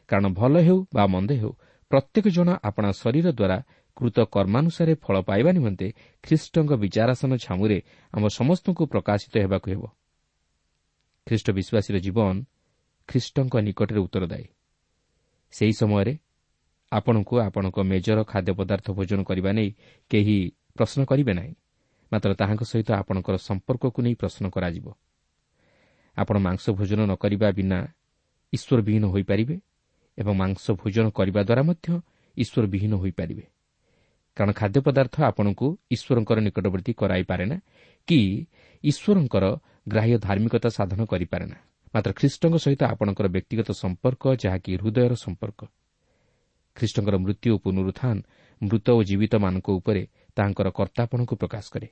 କାରଣ 0.08 0.26
ଭଲ 0.34 0.54
ହେଉ 0.60 0.78
ବା 0.94 1.04
ମନ୍ଦ 1.06 1.30
ହେଉ 1.40 1.52
ପ୍ରତ୍ୟେକ 1.90 2.26
ଜଣ 2.28 2.48
ଆପଣା 2.62 2.90
ଶରୀର 2.92 3.26
ଦ୍ୱାରା 3.32 3.58
କୃତ 3.96 4.16
କର୍ମାନୁସାରେ 4.34 4.94
ଫଳ 4.94 5.16
ପାଇବା 5.20 5.50
ନିମନ୍ତେ 5.52 5.88
ଖ୍ରୀଷ୍ଟଙ୍କ 6.24 6.70
ବିଚାରାସନ 6.74 7.32
ଛାମୁରେ 7.36 7.78
ଆମ 8.12 8.22
ସମସ୍ତଙ୍କୁ 8.28 8.82
ପ୍ରକାଶିତ 8.86 9.34
ହେବାକୁ 9.38 9.66
ହେବ। 9.70 9.82
ଖ୍ରୀଷ୍ଟ 11.26 11.48
ବିଶ୍ୱାସୀର 11.50 11.96
ଜୀବନ 11.98 12.34
ଖ୍ରୀଷ୍ଟଙ୍କ 13.08 13.54
ନିକଟରେ 13.66 14.00
ଉତ୍ତରଦାୟୀ। 14.00 14.46
ସେହି 15.52 15.72
ସମୟରେ 15.72 16.12
ଆପଣଙ୍କୁ 16.94 17.34
ଆପଣଙ୍କ 17.46 17.78
ମେଜର 17.90 18.18
ଖାଦ୍ୟ 18.30 18.52
ପଦାର୍ଥ 18.58 18.86
ଭୋଜନ 18.96 19.20
କରିବା 19.28 19.50
ନେଇ 19.58 19.70
କେହି 20.10 20.36
ପ୍ରଶ୍ନ 20.76 21.00
କରିବେ 21.10 21.32
ନାହିଁ। 21.38 21.52
ମାତ୍ର 22.12 22.30
ତାହାଙ୍କ 22.40 22.62
ସହିତ 22.62 22.88
ଆପଣଙ୍କର 23.00 23.36
ସମ୍ପର୍କକୁ 23.48 23.98
ନେଇ 24.04 24.14
ପ୍ରଶ୍ନ 24.14 24.44
କରାଯିବ। 24.54 24.86
ଆପଣ 26.16 26.36
ମାଂସ 26.46 26.64
ଭୋଜନ 26.78 27.00
ନ 27.10 27.12
କରିବା 27.22 27.48
ବିନା 27.58 27.78
ଈଶ୍ୱର 28.52 28.78
ବିହୀନ 28.86 29.04
ହୋଇପାରିବେ 29.14 29.56
ଏବଂ 30.18 30.32
ମାଂସ 30.42 30.64
ଭୋଜନ 30.80 31.06
କରିବା 31.10 31.40
ଦ୍ୱାରା 31.42 31.62
ମଧ୍ୟ 31.68 31.86
ଈଶ୍ୱର 32.36 32.64
ବିହୀନ 32.72 32.92
ହୋଇପାରିବେ। 33.02 33.44
କାରଣ 34.36 34.50
ଖାଦ୍ୟ 34.52 34.78
ପଦାର୍ଥ 34.86 35.16
ଆପଣଙ୍କୁ 35.30 35.66
ଈଶ୍ୱରଙ୍କର 35.90 36.38
ନିକଟବର୍ତ୍ତୀ 36.46 36.92
କରାଇପାରେ 37.00 37.44
ନା 37.50 37.56
କି 38.08 38.20
ଈଶ୍ୱରଙ୍କର 38.84 39.44
ଗ୍ରାହ୍ୟ 39.88 40.16
ଧାର୍ମିକତା 40.26 40.68
ସାଧନ 40.68 41.00
କରିପାରେ 41.12 41.46
ନା। 41.46 41.58
ମାତ୍ର 41.94 42.10
ଖ୍ରୀଷ୍ଟଙ୍କ 42.18 42.54
ସହିତ 42.64 42.82
ଆପଣଙ୍କର 42.92 43.26
ବ୍ୟକ୍ତିଗତ 43.34 43.68
ସମ୍ପର୍କ 43.82 44.22
ଯାହାକି 44.42 44.70
ହୃଦୟର 44.82 45.12
ସମ୍ପର୍କ। 45.14 45.60
ଖ୍ରୀଷ୍ଟଙ୍କର 46.76 47.16
ମୃତ୍ୟୁ 47.16 47.48
ଓ 47.54 47.56
ପୁନରୁତ୍ଥାନ 47.58 48.16
ମୃତ 48.62 48.86
ଓ 48.90 49.00
ଜୀବିତମାନଙ୍କ 49.02 49.68
ଉପରେ 49.70 50.02
ତାହାଙ୍କର 50.36 50.68
କର୍ତ୍ତାପଣକୁ 50.70 51.34
ପ୍ରକାଶ 51.36 51.64
କରେ। 51.74 51.88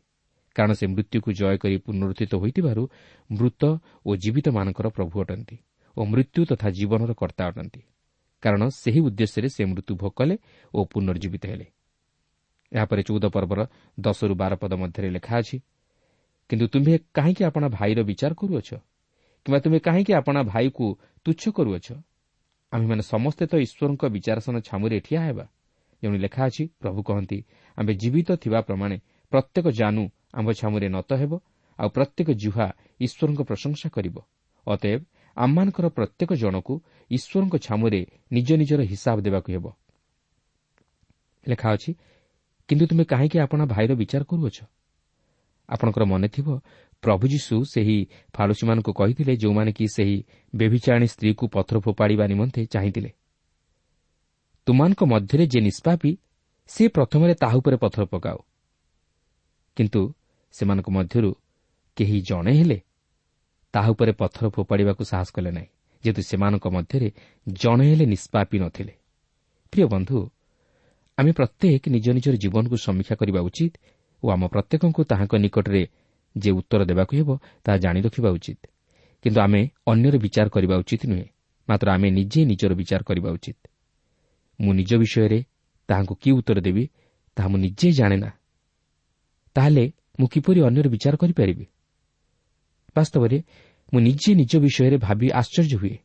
କାରଣ 0.57 0.73
ସେ 0.73 0.87
ମୃତ୍ୟୁକୁ 0.87 1.31
ଜୟ 1.33 1.57
କରି 1.59 1.77
ପୁନରୁତ୍ଥିତ 1.77 2.33
ହୋଇଥିବାରୁ 2.35 2.83
ମୃତ 3.31 3.63
ଓ 4.07 4.11
ଜୀବିତମାନଙ୍କର 4.17 4.87
ପ୍ରଭୁ 4.89 5.15
ଅଟନ୍ତି 5.21 5.57
ଓ 5.97 6.01
ମୃତ୍ୟୁ 6.05 6.41
ତଥା 6.51 6.69
ଜୀବନର 6.71 7.13
କର୍ତ୍ତା 7.15 7.43
ଅଟନ୍ତି। 7.49 7.81
କାରଣ 8.43 8.63
ସେହି 8.69 9.01
ଉଦ୍ଦେଶ୍ୟରେ 9.01 9.49
ସେ 9.49 9.63
ମୃତ୍ୟୁ 9.65 9.93
ଭୋଗ 9.97 10.13
କଲେ 10.19 10.35
ଓ 10.75 10.79
ପୁନର୍ଜୀବିତ 10.85 11.45
ହେଲେ। 11.47 11.67
ଏହାପରେ 12.73 13.03
ଚଉଦ 13.03 13.25
ପର୍ବର 13.27 13.61
ଦଶରୁ 14.01 14.35
ବାର 14.35 14.53
ପଦ 14.57 14.73
ମଧ୍ୟରେ 14.75 15.09
ଲେଖା 15.11 15.35
ଅଛି 15.39 15.57
କିନ୍ତୁ 16.51 16.67
ତୁମ୍ଭେ 16.67 16.95
କାହିଁକି 17.15 17.43
ଆପଣା 17.45 17.69
ଭାଇର 17.69 17.99
ବିଚାର 18.03 18.33
କରୁଅଛ? 18.35 18.71
କିମ୍ବା 19.47 19.59
ତୁମେ 19.61 19.79
କାହିଁକି 19.79 20.13
ଆପଣା 20.15 20.41
ଭାଇକୁ 20.43 20.87
ତୁଚ୍ଛ 21.25 21.43
କରୁଅଛ? 21.49 21.89
ଆମ୍ଭେମାନେ 22.73 23.03
ସମସ୍ତେ 23.03 23.45
ତ 23.47 23.55
ଈଶ୍ୱରଙ୍କ 23.67 24.03
ବିଚାରସନ 24.15 24.57
ଛାମୁରେ 24.69 24.99
ଠିଆ 25.01 25.21
ହେବା। 25.29 25.45
ଯେଉଁ 26.03 26.17
ଲେଖା 26.25 26.43
ଅଛି 26.47 26.65
ପ୍ରଭୁ 26.81 27.01
କହନ୍ତି 27.03 27.39
ଆମ୍ଭେ 27.79 27.93
ଜୀବିତ 27.95 28.31
ଥିବା 28.43 28.61
ପ୍ରମାଣେ 28.61 28.97
ପ୍ରତ୍ୟେକ 29.33 29.67
ଜାନୁ 29.71 30.05
ଆମ୍ଭ 30.35 30.49
ଛାମୁରେ 30.53 30.89
ନତ 30.89 31.11
ହେବ 31.15 31.33
ଆଉ 31.79 31.89
ପ୍ରତ୍ୟେକ 31.89 32.29
ଜୁହା 32.43 32.67
ଈଶ୍ୱରଙ୍କ 33.01 33.41
ପ୍ରଶଂସା 33.43 33.89
କରିବ। 33.89 34.17
ଅତଏବ 34.67 35.01
ଆମମାନଙ୍କର 35.37 35.87
ପ୍ରତ୍ୟେକ 35.89 36.31
ଜଣକୁ 36.35 36.75
ଈଶ୍ୱରଙ୍କ 37.11 37.55
ଛାମୁରେ 37.67 38.01
ନିଜ 38.33 38.49
ନିଜର 38.53 38.81
ହିସାବ 38.83 39.17
ଦେବାକୁ 39.21 39.49
ହେବ। 39.53 39.67
ଲେଖା 41.47 41.69
ଅଛି 41.75 41.91
କିନ୍ତୁ 42.69 42.85
ତୁମେ 42.87 43.05
କାହିଁକି 43.05 43.37
ଆପଣ 43.39 43.61
ଭାଇର 43.67 43.93
ବିଚାର 43.95 44.23
କରୁଅଛ? 44.25 44.59
ଆପଣଙ୍କର 45.69 46.05
ମନେଥିବ 46.05 46.49
ପ୍ରଭୁ 47.03 47.25
ଯୀଶୁ 47.29 47.57
ସେହି 47.65 47.99
ଫାଳୁସୀମାନଙ୍କୁ 48.35 48.93
କହିଥିଲେ 48.93 49.33
ଯେଉଁମାନେ 49.37 49.71
କି 49.73 49.85
ସେହି 49.97 50.17
ବେଭିଚାଣୀ 50.55 51.07
ସ୍ତ୍ରୀକୁ 51.07 51.45
ପଥର 51.55 51.77
ଫୋପାଡ଼ିବା 51.85 52.25
ନିମନ୍ତେ 52.27 52.61
ଚାହିଁଥିଲେ। 52.67 53.11
ତୁମାନଙ୍କ 54.67 55.01
ମଧ୍ୟରେ 55.05 55.45
ଯେ 55.47 55.61
ନିଷ୍ପାପି 55.61 56.11
ସେ 56.71 56.83
ପ୍ରଥମରେ 56.89 57.35
ତାହା 57.35 57.57
ଉପରେ 57.61 57.77
ପଥର 57.77 58.03
ପକାଉ। 58.05 58.39
କିନ୍ତୁ 59.77 60.03
ସେମାନଙ୍କ 60.55 60.89
ମଧ୍ୟରୁ 60.91 61.31
କେହି 61.97 62.19
ଜଣେ 62.29 62.53
ହେଲେ 62.59 62.79
ତାହା 63.75 63.89
ଉପରେ 63.95 64.13
ପଥର 64.13 64.45
ଫୋପାଡ଼ିବାକୁ 64.55 65.03
ସାହସ 65.05 65.29
କଲେ 65.35 65.51
ନାହିଁ 65.57 65.69
ଯେହେତୁ 66.05 66.23
ସେମାନଙ୍କ 66.31 66.67
ମଧ୍ୟରେ 66.77 67.09
ଜଣେ 67.47 67.85
ହେଲେ 67.91 68.05
ନିଷ୍ପାପି 68.13 68.57
ନଥିଲେ। 68.65 68.95
ପ୍ରିୟ 69.73 69.87
ବନ୍ଧୁ 69.95 70.19
ଆମେ 71.19 71.31
ପ୍ରତ୍ୟେକ 71.39 71.83
ନିଜ 71.95 72.07
ନିଜର 72.17 72.35
ଜୀବନକୁ 72.43 72.77
ସମୀକ୍ଷା 72.87 73.15
କରିବା 73.21 73.41
ଉଚିତ 73.49 73.73
ଓ 74.23 74.27
ଆମ 74.35 74.43
ପ୍ରତ୍ୟେକଙ୍କୁ 74.55 75.01
ତାହାଙ୍କ 75.11 75.35
ନିକଟରେ 75.45 75.83
ଯେ 76.39 76.51
ଉତ୍ତର 76.51 76.85
ଦେବାକୁ 76.85 77.17
ହେବ 77.17 77.39
ତାହା 77.65 77.77
ଜାଣି 77.79 78.01
ରଖିବା 78.01 78.31
ଉଚିତ। 78.31 78.61
କିନ୍ତୁ 79.23 79.41
ଆମେ 79.41 79.71
ଅନ୍ୟର 79.87 80.19
ବିଚାର 80.19 80.49
କରିବା 80.49 80.77
ଉଚିତ 80.77 81.03
ନୁହେଁ 81.07 81.27
ମାତ୍ର 81.69 81.91
ଆମେ 81.91 82.11
ନିଜେ 82.11 82.45
ନିଜର 82.45 82.75
ବିଚାର 82.75 83.03
କରିବା 83.03 83.31
ଉଚିତ। 83.31 83.59
ମୁଁ 84.61 84.73
ନିଜ 84.75 84.95
ବିଷୟରେ 84.95 85.45
ତାହାଙ୍କୁ 85.89 86.15
କି 86.15 86.31
ଉତ୍ତର 86.31 86.61
ଦେବି 86.61 86.91
ତାହା 87.37 87.49
ମୁଁ 87.49 87.59
ନିଜେ 87.59 87.91
ଜାଣେ 87.93 88.17
ନା। 88.17 88.31
ତାହେଲେ 89.55 89.93
ମୁଁ 90.21 90.29
କିପରି 90.29 90.61
ଅନ୍ୟର 90.61 90.89
ବିଚାର 90.89 91.17
କରିପାରିବି? 91.17 91.67
ବାସ୍ତବରେ 92.97 93.39
ମୁଁ 93.95 94.01
ନିଜେ 94.01 94.35
ନିଜ 94.35 94.53
ବିଷୟରେ 94.57 94.97
ଭାବି 94.97 95.31
ଆଶ୍ଚର୍ଯ୍ୟ 95.31 95.77
ହୁଏ। 95.77 95.97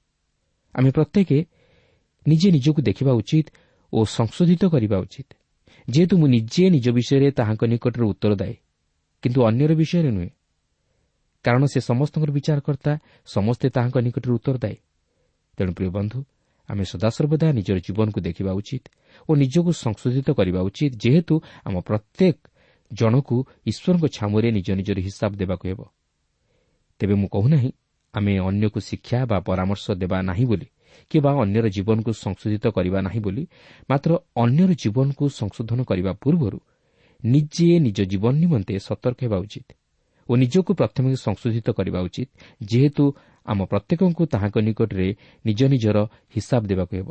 ଆମେ 0.76 0.92
ପ୍ରତ୍ୟେକ 0.92 1.32
ନିଜେ 2.28 2.52
ନିଜକୁ 2.52 2.82
ଦେଖିବା 2.82 3.12
ଉଚିତ 3.12 3.48
ଓ 3.94 4.04
ସଂଶୋଧିତ 4.04 4.66
କରିବା 4.66 4.98
ଉଚିତ। 4.98 5.28
ଯେହେତୁ 5.90 6.18
ମୁଁ 6.18 6.28
ନିଜେ 6.28 6.70
ନିଜ 6.70 6.90
ବିଷୟରେ 6.90 7.32
ତାହାଙ୍କ 7.32 7.64
ନିକଟରେ 7.64 8.06
ଉତ୍ତର 8.06 8.36
ଦାଏ 8.36 8.56
କିନ୍ତୁ 9.24 9.40
ଅନ୍ୟର 9.44 9.72
ବିଷୟରେ 9.74 10.12
ନୁହେଁ 10.12 10.32
କାରଣ 11.46 11.64
ସେ 11.66 11.80
ସମସ୍ତଙ୍କର 11.80 12.32
ବିଚାରକର୍ତ୍ତା 12.32 12.94
ସମସ୍ତେ 13.28 13.68
ତାହାଙ୍କ 13.70 13.98
ନିକଟରେ 13.98 14.32
ଉତ୍ତର 14.34 14.56
ଦାଏ 14.58 14.78
ତେଣୁ 15.58 15.72
ପ୍ରିୟ 15.74 15.90
ବନ୍ଧୁ 15.90 16.20
ଆମେ 16.70 16.84
ସଦାସର୍ବଦା 16.84 17.48
ନିଜର 17.52 17.78
ଜୀବନକୁ 17.80 18.20
ଦେଖିବା 18.22 18.52
ଉଚିତ 18.60 18.84
ଓ 19.30 19.32
ନିଜକୁ 19.36 19.72
ସଂଶୋଧିତ 19.84 20.28
କରିବା 20.30 20.60
ଉଚିତ 20.62 20.92
ଯେହେତୁ 21.04 21.36
ଆମ 21.66 21.76
ପ୍ରତ୍ୟେକ 21.80 22.38
ଜଣକୁ 22.92 23.36
ଈଶ୍ୱରଙ୍କ 23.66 24.06
ଛାମୁରେ 24.18 24.50
ନିଜ 24.52 24.68
ନିଜର 24.80 24.98
ହିସାବ 25.00 25.32
ଦେବାକୁ 25.36 25.66
ହେବ। 25.68 25.80
ତେବେ 27.00 27.14
ମୁଁ 27.14 27.28
କହୁନାହିଁ 27.28 27.72
ଆମେ 28.14 28.34
ଅନ୍ୟକୁ 28.40 28.80
ଶିକ୍ଷା 28.80 29.20
ବା 29.26 29.38
ପରାମର୍ଶ 29.40 29.86
ଦେବା 29.92 30.18
ନାହିଁ 30.22 30.46
ବୋଲି 30.46 30.68
କିମ୍ବା 31.12 31.32
ଅନ୍ୟର 31.44 31.66
ଜୀବନକୁ 31.68 32.12
ସଂଶୋଧିତ 32.24 32.66
କରିବା 32.68 33.00
ନାହିଁ 33.02 33.20
ବୋଲି 33.20 33.44
ମାତ୍ର 33.90 34.12
ଅନ୍ୟର 34.36 34.70
ଜୀବନକୁ 34.74 35.24
ସଂଶୋଧନ 35.40 35.80
କରିବା 35.84 36.12
ପୂର୍ବରୁ 36.24 36.60
ନିଜେ 37.24 37.68
ନିଜ 37.80 38.00
ଜୀବନ 38.12 38.34
ନିମନ୍ତେ 38.44 38.74
ସତର୍କ 38.80 39.20
ହେବା 39.26 39.38
ଉଚିତ 39.46 39.68
ଓ 40.30 40.32
ନିଜକୁ 40.36 40.72
ପ୍ରଥମେ 40.80 41.10
ସଂଶୋଧିତ 41.26 41.68
କରିବା 41.78 42.00
ଉଚିତ 42.08 42.30
ଯେହେତୁ 42.62 43.04
ଆମ 43.46 43.60
ପ୍ରତ୍ୟେକଙ୍କୁ 43.72 44.24
ତାହାଙ୍କ 44.34 44.58
ନିକଟରେ 44.68 45.08
ନିଜ 45.46 45.60
ନିଜର 45.74 45.98
ହିସାବ 46.36 46.62
ଦେବାକୁ 46.68 46.94
ହେବ। 47.00 47.10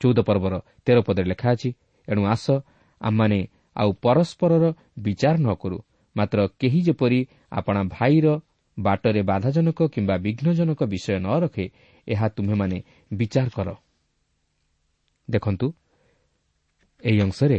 ଚଉଦ 0.00 0.18
ପର୍ବର 0.28 0.54
ତେର 0.84 0.98
ପଦରେ 1.06 1.26
ଲେଖା 1.32 1.48
ଅଛି 1.54 1.70
ଏଣୁ 2.08 2.22
ଆସ 2.34 2.46
ଆମମାନେ 3.00 3.38
ଆଉ 3.76 3.90
ପରସ୍ପରର 4.04 4.64
ବିଚାର 5.04 5.36
ନ 5.38 5.48
କରୁ 5.62 5.78
ମାତ୍ର 6.16 6.38
କେହି 6.60 6.80
ଯେପରି 6.86 7.20
ଆପଣା 7.50 7.80
ଭାଇର 7.94 8.26
ବାଟରେ 8.78 9.22
ବାଧାଜନକ 9.22 9.78
କିମ୍ବା 9.94 10.16
ବିଘ୍ନଜନକ 10.24 10.80
ବିଷୟ 10.92 11.18
ନ 11.18 11.28
ରଖେ 11.42 11.66
ଏହା 12.08 12.26
ତୁମେମାନେ 12.34 12.78
ବିଚାର 13.10 13.48
କର। 13.56 13.68
ଦେଖନ୍ତୁ 15.28 15.66
ଏହି 17.02 17.18
ଅଂଶରେ 17.20 17.58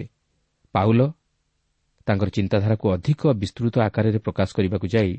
ପାଉଲ 0.75 1.01
ତାଙ୍କର 2.09 2.29
ଚିନ୍ତାଧାରାକୁ 2.29 2.85
ଅଧିକ 2.95 3.21
ବିସ୍ତୃତ 3.41 3.75
ଆକାରରେ 3.87 4.19
ପ୍ରକାଶ 4.25 4.49
କରିବାକୁ 4.57 4.87
ଯାଇ 4.95 5.11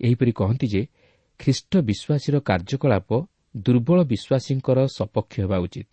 ଏହିପରି 0.00 0.32
କହନ୍ତି 0.40 0.66
ଯେ 0.66 0.82
ଖ୍ରୀଷ୍ଟ 1.40 1.72
ବିଶ୍ୱାସୀର 1.88 2.36
କାର୍ଯ୍ୟକଳାପ 2.48 3.10
ଦୁର୍ବଳ 3.64 3.98
ବିଶ୍ୱାସୀଙ୍କର 4.12 4.78
ସପକ୍ଷ 4.96 5.34
ହେବା 5.40 5.58
ଉଚିତ। 5.58 5.88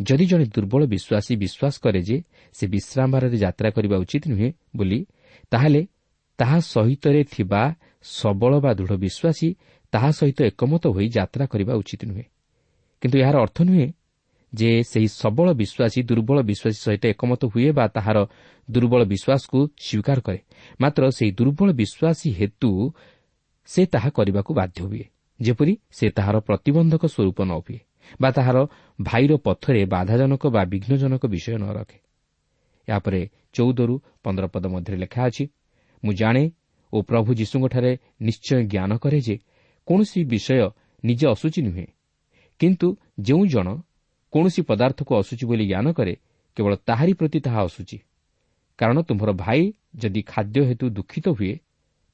ଯଦି 0.00 0.24
ଜଣେ 0.26 0.46
ଦୁର୍ବଳ 0.54 0.82
ବିଶ୍ୱାସୀ 0.86 1.34
ବିଶ୍ୱାସ 1.42 1.74
କରେ 1.84 2.00
ଯେ 2.08 2.16
ସେ 2.54 2.64
ବିଶ୍ରାମବାରରେ 2.66 3.36
ଯାତ୍ରା 3.36 3.68
କରିବା 3.70 3.96
ଉଚିତ 3.96 4.24
ନୁହେଁ 4.28 4.48
ବୋଲି 4.76 5.00
ତାହେଲେ 5.50 5.82
ତାହା 6.38 6.58
ସହିତରେ 6.74 7.22
ଥିବା 7.24 7.62
ସବଳ 8.02 8.52
ବା 8.64 8.70
ଦୃଢ଼ 8.74 8.94
ବିଶ୍ୱାସୀ 9.04 9.48
ତାହା 9.92 10.10
ସହିତ 10.10 10.38
ଏକମତ 10.42 10.84
ହୋଇ 10.86 11.08
ଯାତ୍ରା 11.08 11.44
କରିବା 11.46 11.72
ଉଚିତ 11.74 12.00
ନୁହେଁ। 12.04 12.26
କିନ୍ତୁ 13.02 13.16
ଏହାର 13.18 13.36
ଅର୍ଥ 13.36 13.58
ନୁହେଁ 13.62 13.86
ଯେ 14.52 14.70
ସେହି 14.90 15.08
ସବଳ 15.22 15.46
ବିଶ୍ୱାସୀ 15.60 16.00
ଦୁର୍ବଳ 16.08 16.38
ବିଶ୍ୱାସୀ 16.50 16.80
ସହିତ 16.86 17.04
ଏକମତ 17.12 17.42
ହୁଏ 17.52 17.70
ବା 17.78 17.84
ତାହାର 17.96 18.18
ଦୁର୍ବଳ 18.68 19.00
ବିଶ୍ୱାସକୁ 19.12 19.58
ସ୍ୱୀକାର 19.86 20.18
କରେ। 20.26 20.40
ମାତ୍ର 20.80 21.02
ସେହି 21.16 21.32
ଦୁର୍ବଳ 21.38 21.68
ବିଶ୍ୱାସୀ 21.80 22.28
ହେତୁ 22.38 22.70
ସେ 23.68 23.82
ତାହା 23.86 24.08
କରିବାକୁ 24.16 24.50
ବାଧ୍ୟ 24.60 24.78
ହୁଏ 24.88 25.04
ଯେପରି 25.40 25.72
ସେ 25.90 26.06
ତାହାର 26.16 26.36
ପ୍ରତିବନ୍ଧକ 26.48 27.02
ସ୍ୱରୂପ 27.14 27.38
ନ 27.48 27.52
ହୁଏ 27.64 27.78
ବା 28.20 28.28
ତାହାର 28.36 28.56
ଭାଇର 28.98 29.32
ପଥରେ 29.46 29.82
ବାଧାଜନକ 29.94 30.42
ବା 30.54 30.62
ବିଘ୍ନଜନକ 30.72 31.22
ବିଷୟ 31.34 31.56
ନ 31.58 31.64
ରଖେ। 31.78 31.98
ଏହାପରେ 32.88 33.20
ଚଉଦରୁ 33.52 33.94
ପନ୍ଦର 34.24 34.44
ପଦ 34.54 34.64
ମଧ୍ୟରେ 34.74 34.96
ଲେଖା 35.02 35.20
ଅଛି 35.28 35.44
ମୁଁ 36.02 36.12
ଜାଣେ 36.12 36.44
ଓ 36.92 36.96
ପ୍ରଭୁ 37.08 37.30
ଯୀଶୁଙ୍କଠାରେ 37.40 37.92
ନିଶ୍ଚୟ 38.22 38.60
ଜ୍ଞାନ 38.72 38.90
କରେ 39.02 39.18
ଯେ 39.26 39.36
କୌଣସି 39.88 40.20
ବିଷୟ 40.24 40.66
ନିଜେ 41.04 41.26
ଅସୁଚି 41.34 41.60
ନୁହେଁ। 41.62 41.86
କିନ୍ତୁ 42.60 42.88
ଯେଉଁ 43.20 43.44
ଜଣ 43.46 43.68
କୌଣସି 44.32 44.60
ପଦାର୍ଥକୁ 44.70 45.12
ଅସୁଚି 45.20 45.44
ବୋଲି 45.50 45.64
ଜ୍ଞାନ 45.68 45.86
କରେ 45.92 46.14
କେବଳ 46.56 46.72
ତାହାରି 46.88 47.12
ପ୍ରତି 47.14 47.38
ତାହା 47.46 47.60
ଅସୁଚି। 47.68 47.98
କାରଣ 48.78 48.96
ତୁମ୍ଭର 49.08 49.30
ଭାଇ 49.36 49.62
ଯଦି 49.94 50.20
ଖାଦ୍ୟ 50.22 50.60
ହେତୁ 50.68 50.84
ଦୁଃଖିତ 50.96 51.26
ହୁଏ 51.36 51.54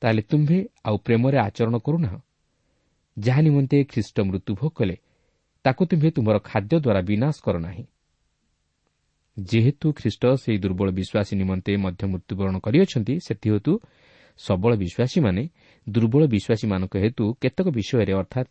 ତାହେଲେ 0.02 0.22
ତୁମ୍ଭେ 0.30 0.58
ଆଉ 0.86 0.96
ପ୍ରେମରେ 1.06 1.38
ଆଚରଣ 1.38 1.76
କରୁନାହ। 1.78 2.14
ଯାହା 3.16 3.40
ନିମନ୍ତେ 3.40 3.76
ଖ୍ରୀଷ୍ଟ 3.84 4.16
ମୃତ୍ୟୁଭୋଗ 4.28 4.70
କଲେ 4.78 4.96
ତାକୁ 5.64 5.82
ତୁମ୍ଭେ 5.90 6.08
ତୁମର 6.10 6.36
ଖାଦ୍ୟ 6.40 6.74
ଦ୍ୱାରା 6.76 7.00
ବିନାଶ 7.10 7.36
କର 7.44 7.56
ନାହିଁ 7.58 7.84
ଯେହେତୁ 9.36 9.86
ଖ୍ରୀଷ୍ଟ 9.92 10.22
ସେହି 10.42 10.58
ଦୁର୍ବଳ 10.58 10.88
ବିଶ୍ୱାସୀ 10.98 11.34
ନିମନ୍ତେ 11.40 11.72
ମଧ୍ୟ 11.84 12.02
ମୃତ୍ୟୁବରଣ 12.12 12.56
କରିଅଛନ୍ତି 12.64 13.14
ସେଥିହେତୁ 13.26 13.72
ସବଳ 14.40 14.72
ବିଶ୍ୱାସୀମାନେ 14.82 15.42
ଦୁର୍ବଳ 15.86 16.22
ବିଶ୍ୱାସୀମାନଙ୍କ 16.34 16.94
ହେତୁ 17.04 17.24
କେତେକ 17.42 17.66
ବିଷୟରେ 17.78 18.12
ଅର୍ଥାତ୍ 18.20 18.50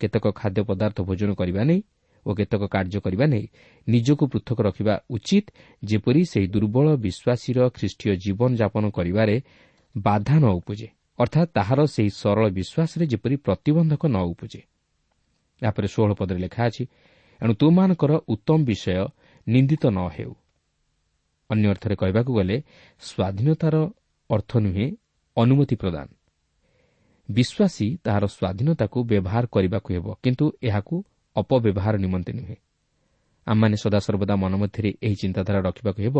କେତେକ 0.00 0.24
ଖାଦ୍ୟ 0.40 0.60
ପଦାର୍ଥ 0.70 0.98
ଭୋଜନ 1.08 1.30
କରିବା 1.34 1.62
ନେଇ 1.64 1.80
ଓ 2.26 2.30
କେତେକ 2.34 2.62
କାର୍ଯ୍ୟ 2.74 2.98
କରିବା 3.00 3.26
ନେଇ 3.26 3.46
ନିଜକୁ 3.86 4.24
ପୃଥକ 4.32 4.58
ରଖିବା 4.68 4.94
ଉଚିତ 5.10 5.46
ଯେପରି 5.82 6.22
ସେହି 6.32 6.46
ଦୁର୍ବଳ 6.54 6.86
ବିଶ୍ୱାସୀର 7.04 7.58
ଖ୍ରୀଷ୍ଟୀୟ 7.76 8.12
ଜୀବନଯାପନ 8.24 8.84
କରିବାରେ 8.96 9.36
ବାଧା 9.94 10.36
ନ 10.38 10.46
ଉପୁଜେ 10.58 10.88
ଅର୍ଥାତ୍ 11.18 11.50
ତାହାର 11.56 11.80
ସେହି 11.86 12.10
ସରଳ 12.12 12.44
ବିଶ୍ୱାସରେ 12.58 13.04
ଯେପରି 13.12 13.36
ପ୍ରତିବନ୍ଧକ 13.36 14.02
ନ 14.06 14.16
ଉପୁଜେ। 14.32 14.60
ଏହାପରେ 15.62 15.86
ଷୋହଳ 15.88 16.10
ପଦରେ 16.12 16.38
ଲେଖା 16.38 16.62
ଅଛି 16.68 16.84
ଏଣୁ 17.40 17.52
ତୁମମାନଙ୍କର 17.60 18.12
ଉତ୍ତମ 18.28 18.58
ବିଷୟ 18.68 19.04
ନିନ୍ଦିତ 19.46 19.84
ନ 19.88 19.98
ହେଉ। 20.16 20.32
ଅନ୍ୟ 21.50 21.66
ଅର୍ଥରେ 21.72 21.94
କହିବାକୁ 21.96 22.30
ଗଲେ 22.38 22.56
ସ୍ୱାଧୀନତାର 23.02 23.74
ଅର୍ଥ 24.30 24.50
ନୁହେଁ 24.56 24.86
ଅନୁମତି 25.36 25.76
ପ୍ରଦାନ। 25.82 26.06
ବିଶ୍ୱାସୀ 27.28 27.88
ତାହାର 28.04 28.24
ସ୍ୱାଧୀନତାକୁ 28.26 28.98
ବ୍ୟବହାର 29.10 29.44
କରିବାକୁ 29.46 29.88
ହେବ 29.94 30.06
କିନ୍ତୁ 30.22 30.44
ଏହାକୁ 30.62 30.96
ଅପବ୍ୟବହାର 31.36 31.94
ନିମନ୍ତେ 31.96 32.32
ନୁହେଁ। 32.32 32.56
ଆମମାନେ 33.46 33.76
ସଦାସର୍ବଦା 33.76 34.34
ମନ 34.42 34.52
ମଧ୍ୟରେ 34.62 34.90
ଏହି 35.06 35.16
ଚିନ୍ତାଧାରା 35.22 35.60
ରଖିବାକୁ 35.68 36.00
ହେବ 36.06 36.16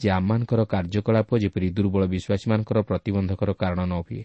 ଯେ 0.00 0.08
ଆମମାନଙ୍କର 0.10 0.60
କାର୍ଯ୍ୟକଳାପ 0.72 1.30
ଯେପରି 1.42 1.68
ଦୁର୍ବଳ 1.76 2.02
ବିଶ୍ୱାସୀମାନଙ୍କର 2.14 2.78
ପ୍ରତିବନ୍ଧକର 2.88 3.50
କାରଣ 3.62 3.80
ନ 3.90 3.94
ହୁଏ 4.06 4.22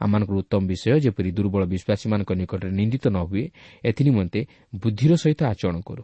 ଆମମାନଙ୍କର 0.00 0.36
ଉତ୍ତମ 0.42 0.62
ବିଷୟ 0.70 0.96
ଯେପରି 1.04 1.30
ଦୁର୍ବଳ 1.38 1.62
ବିଶ୍ୱାସୀମାନଙ୍କ 1.72 2.30
ନିକଟରେ 2.40 2.70
ନିନ୍ଦିତ 2.80 3.04
ନ 3.14 3.18
ହୁଏ 3.30 3.44
ଏଥିନିମନ୍ତେ 3.84 4.40
ବୁଦ୍ଧିର 4.82 5.12
ସହିତ 5.22 5.40
ଆଚରଣ 5.52 5.76
କରୁ। 5.88 6.02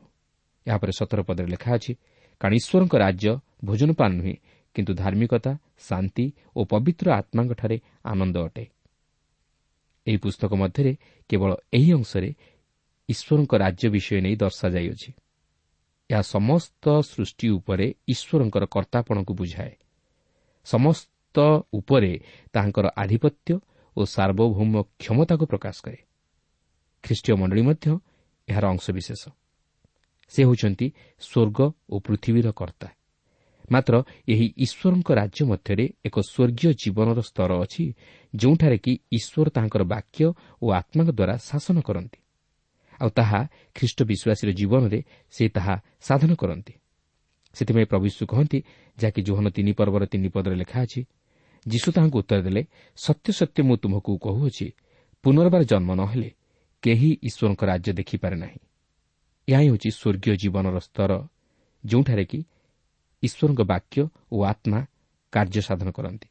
ଏହାପରେ 0.67 0.93
ସତର 0.99 1.21
ପଦରେ 1.29 1.49
ଲେଖା 1.55 1.71
ଅଛି 1.77 1.93
କାରଣ 2.41 2.55
ଈଶ୍ୱରଙ୍କ 2.61 2.95
ରାଜ୍ୟ 3.05 3.31
ଭୋଜନ 3.65 3.91
ପାନ 4.01 4.11
ନୁହେଁ 4.19 4.37
କିନ୍ତୁ 4.77 4.93
ଧାର୍ମିକତା 4.95 5.53
ଶାନ୍ତି 5.89 6.25
ଓ 6.57 6.61
ପବିତ୍ର 6.73 7.07
ଆତ୍ମାଙ୍କଠାରେ 7.21 7.77
ଆନନ୍ଦ 8.05 8.37
ଅଟେ 8.47 8.65
ଏହି 10.07 10.19
ପୁସ୍ତକ 10.25 10.53
ମଧ୍ୟରେ 10.63 10.93
କେବଳ 11.31 11.51
ଏହି 11.73 11.91
ଅଂଶରେ 11.99 12.31
ଈଶ୍ୱରଙ୍କ 13.13 13.53
ରାଜ୍ୟ 13.65 13.87
ବିଷୟ 13.95 14.17
ନେଇ 14.25 14.37
ଦର୍ଶାଯାଇଅଛି 14.37 15.11
ଏହା 16.11 16.23
ସମସ୍ତ 16.35 16.85
ସୃଷ୍ଟି 17.11 17.47
ଉପରେ 17.49 17.87
ଈଶ୍ୱରଙ୍କର 18.09 18.65
କର୍ତ୍ତାପଣକୁ 18.67 19.33
ବୁଝାଏ। 19.35 19.75
ସମସ୍ତ 20.67 21.37
ଉପରେ 21.73 22.13
ତାହାଙ୍କର 22.53 22.87
ଆଧିପତ୍ୟ 23.03 23.51
ଓ 23.97 24.01
ସାର୍ବଭୌମ 24.15 24.75
କ୍ଷମତାକୁ 25.01 25.45
ପ୍ରକାଶ 25.47 25.77
କରେ। 25.85 26.01
ଖ୍ରୀଷ୍ଟୀୟ 27.05 27.35
ମଣ୍ଡଳୀ 27.41 27.63
ମଧ୍ୟ 27.63 27.87
ଏହାର 28.49 28.65
ଅଂଶବିଶେଷ। 28.75 29.23
ସେ 30.33 30.41
ହେଉଛନ୍ତି 30.45 30.87
ସ୍ୱର୍ଗ 31.23 31.59
ଓ 31.89 31.97
ପୃଥିବୀର 32.07 32.49
କର୍ତ୍ତା। 32.53 32.89
ମାତ୍ର 33.73 33.95
ଏହି 34.29 34.47
ଈଶ୍ୱରଙ୍କ 34.65 35.09
ରାଜ୍ୟ 35.21 35.43
ମଧ୍ୟରେ 35.51 35.85
ଏକ 36.07 36.17
ସ୍ୱର୍ଗୀୟ 36.31 36.71
ଜୀବନର 36.83 37.19
ସ୍ତର 37.21 37.51
ଅଛି 37.65 37.85
ଯେଉଁଠାରେ 38.35 38.79
କି 38.85 38.93
ଈଶ୍ୱର 39.13 39.47
ତାହାଙ୍କର 39.55 39.83
ବାକ୍ୟ 39.95 40.25
ଓ 40.63 40.67
ଆତ୍ମାଙ୍କ 40.81 41.11
ଦ୍ୱାରା 41.11 41.35
ଶାସନ 41.49 41.77
କରନ୍ତି। 41.81 42.19
ଆଉ 43.01 43.11
ତାହା 43.19 43.41
ଖ୍ରୀଷ୍ଟ 43.77 43.99
ବିଶ୍ୱାସୀର 44.11 44.51
ଜୀବନରେ 44.61 45.01
ସେ 45.35 45.45
ତାହା 45.57 45.75
ସାଧନ 46.07 46.31
କରନ୍ତି। 46.35 46.75
ସେଥିପାଇଁ 47.57 47.87
ପ୍ରଭୁ 47.91 48.05
ଯୀଶୁ 48.11 48.23
କହନ୍ତି 48.33 48.59
ଯାହାକି 48.99 49.21
ଜୋହନ 49.29 49.47
ତିନି 49.57 49.73
ପର୍ବର 49.79 50.03
ତିନି 50.13 50.29
ପଦରେ 50.35 50.57
ଲେଖା 50.63 50.79
ଅଛି 50.87 51.01
ଯୀଶୁ 51.67 51.89
ତାହାଙ୍କୁ 51.97 52.17
ଉତ୍ତର 52.23 52.41
ଦେଲେ 52.47 52.63
ସତ୍ୟ 52.99 53.29
ସତ୍ୟ 53.39 53.61
ମୁଁ 53.69 53.77
ତୁମକୁ 53.83 54.13
କହୁଅଛି 54.25 54.67
ପୁନର୍ବାର 55.25 55.63
ଜନ୍ମ 55.71 55.91
ନ 55.99 56.03
ହେଲେ 56.13 56.31
କେହି 56.83 57.11
ଈଶ୍ୱରଙ୍କ 57.29 57.63
ରାଜ୍ୟ 57.71 57.91
ଦେଖିପାରେ 58.01 58.37
ନାହିଁ। 58.37 58.61
ଏହା 59.49 59.61
ହିଁ 59.61 59.69
ହେଉଛି 59.71 59.91
ସ୍ୱର୍ଗୀୟ 59.91 60.35
ଜୀବନର 60.43 60.77
ସ୍ତର 60.81 61.11
ଯେଉଁଠାରେ 61.85 62.25
କି 62.31 62.39
ଈଶ୍ୱରଙ୍କ 63.23 63.61
ବାକ୍ୟ 63.73 64.01
ଓ 64.33 64.37
ଆତ୍ମା 64.53 64.81
କାର୍ଯ୍ୟ 65.33 65.61
ସାଧନ 65.69 65.89
କରନ୍ତି। 65.97 66.29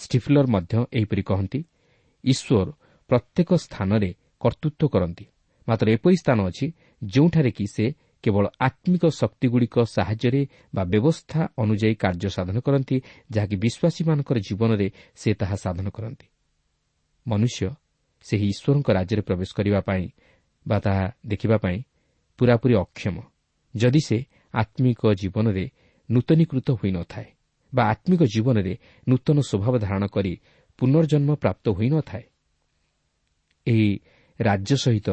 ଷ୍ଟିଫଲର 0.00 0.46
ମଧ୍ୟ 0.54 0.74
ଏହିପରି 0.98 1.22
କହନ୍ତି 1.30 1.60
ଈଶ୍ୱର 2.24 2.68
ପ୍ରତ୍ୟେକ 3.10 3.50
ସ୍ଥାନରେ 3.64 4.10
କର୍ତ୍ତୃତ୍ୱ 4.42 4.92
କରନ୍ତି। 4.94 5.24
ମାତ୍ର 5.68 5.86
ଏପରି 5.90 6.16
ସ୍ଥାନ 6.16 6.38
ଅଛି 6.42 6.66
ଯେଉଁଠାରେ 7.02 7.50
କି 7.50 7.66
ସେ 7.66 7.86
କେବଳ 8.24 8.44
ଆତ୍ମିକ 8.60 9.04
ଶକ୍ତିଗୁଡ଼ିକ 9.10 9.76
ସାହାଯ୍ୟରେ 9.94 10.42
ବା 10.74 10.82
ବ୍ୟବସ୍ଥା 10.84 11.40
ଅନୁଯାୟୀ 11.58 11.94
କାର୍ଯ୍ୟ 11.94 12.28
ସାଧନ 12.28 12.56
କରନ୍ତି 12.60 12.96
ଯାହାକି 13.30 13.56
ବିଶ୍ୱାସୀମାନଙ୍କର 13.56 14.36
ଜୀବନରେ 14.48 14.86
ସେ 15.14 15.30
ତାହା 15.34 15.56
ସାଧନ 15.56 15.86
କରନ୍ତି। 15.88 16.26
ମନୁଷ୍ୟ 17.26 17.62
ସେହି 18.26 18.46
ଈଶ୍ୱରଙ୍କ 18.48 18.88
ରାଜ୍ୟରେ 18.90 19.22
ପ୍ରବେଶ 19.22 19.50
କରିବା 19.54 19.80
ପାଇଁ 19.80 20.04
ବା 20.66 20.76
ତାହା 20.78 21.04
ଦେଖିବା 21.26 21.56
ପାଇଁ 21.56 21.78
ପୂରାପୂରି 22.38 22.74
ଅକ୍ଷମ 22.74 23.16
ଯଦି 23.74 24.00
ସେ 24.00 24.18
ଆତ୍ମିକ 24.54 25.00
ଜୀବନରେ 25.14 25.64
ନୂତନୀକୃତ 26.10 26.68
ହୋଇନଥାଏ 26.70 27.28
ବା 27.72 27.82
ଆତ୍ମିକ 27.84 28.22
ଜୀବନରେ 28.34 28.74
ନୂତନ 29.08 29.36
ସ୍ୱଭାବ 29.40 29.74
ଧାରଣ 29.78 30.04
କରି 30.06 30.32
ପୁନର୍ଜନ୍ମ 30.78 31.30
ପ୍ରାପ୍ତ 31.34 31.64
ହୋଇନଥାଏ 31.68 32.24
ଏହି 33.66 33.88
ରାଜ୍ୟ 34.40 34.74
ସହିତ 34.76 35.08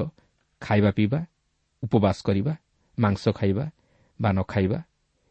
ଖାଇବା 0.62 0.92
ପିଇବା 0.92 1.20
ଉପବାସ 1.84 2.18
କରିବା 2.22 2.54
ମାଂସ 3.00 3.24
ଖାଇବା 3.30 3.66
ବା 4.22 4.30
ନ 4.32 4.40
ଖାଇବା 4.44 4.80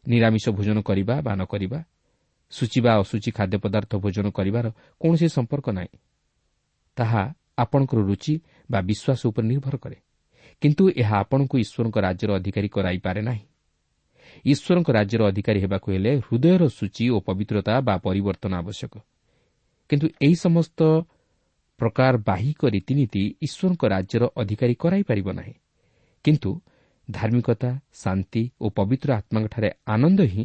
ନିରାମିଷ 0.07 0.49
ଭୋଜନ 0.49 0.79
କରିବା 0.83 1.15
ବା 1.21 1.33
ନ 1.37 1.45
କରିବା 1.45 1.85
ସୂଚି 2.51 2.81
ବା 2.81 2.93
ଅସୂଚି 2.97 3.31
ଖାଦ୍ୟ 3.31 3.57
ପଦାର୍ଥ 3.59 3.93
ଭୋଜନ 3.97 4.27
କରିବାର 4.31 4.67
କୌଣସି 5.01 5.29
ସମ୍ପର୍କ 5.29 5.67
ନାହିଁ। 5.71 5.89
ତାହା 6.97 7.23
ଆପଣଙ୍କର 7.59 7.99
ରୁଚି 8.01 8.35
ବା 8.71 8.79
ବିଶ୍ୱାସ 8.81 9.21
ଉପରେ 9.27 9.47
ନିର୍ଭର 9.47 9.77
କରେ। 9.77 9.97
କିନ୍ତୁ 10.63 10.83
ଏହା 10.97 11.17
ଆପଣଙ୍କୁ 11.19 11.55
ଈଶ୍ୱରଙ୍କ 11.59 11.97
ରାଜ୍ୟର 11.99 12.31
ଅଧିକାରୀ 12.35 12.69
କରାଇପାରେ 12.69 13.21
ନାହିଁ। 13.23 13.45
ଈଶ୍ୱରଙ୍କ 14.45 14.89
ରାଜ୍ୟର 14.91 15.23
ଅଧିକାରୀ 15.27 15.61
ହେବାକୁ 15.61 15.87
ହେଲେ 15.93 16.13
ହୃଦୟର 16.19 16.63
ସୂଚି 16.69 17.05
ଓ 17.11 17.21
ପବିତ୍ରତା 17.21 17.81
ବା 17.81 17.95
ପରିବର୍ତ୍ତନ 17.99 18.53
ଆବଶ୍ୟକ। 18.55 18.95
କିନ୍ତୁ 19.91 20.07
ଏହି 20.23 20.35
ସମସ୍ତ 20.35 20.81
ପ୍ରକାର 21.79 22.13
ବାହିକ 22.29 22.61
ରୀତିନୀତି 22.75 23.23
ଈଶ୍ୱରଙ୍କ 23.47 23.83
ରାଜ୍ୟର 23.95 24.23
ଅଧିକାରୀ 24.37 24.75
କରାଇପାରିବ 24.83 25.29
ନାହିଁ। 25.33 25.55
କିନ୍ତୁ 26.25 26.51
ଧାର୍ମିକତା 27.09 27.71
ଶାନ୍ତି 27.95 28.43
ଓ 28.61 28.67
ପବିତ୍ର 28.79 29.09
ଆତ୍ମାଙ୍କଠାରେ 29.21 29.69
ଆନନ୍ଦ 29.95 30.21
ହିଁ 30.33 30.45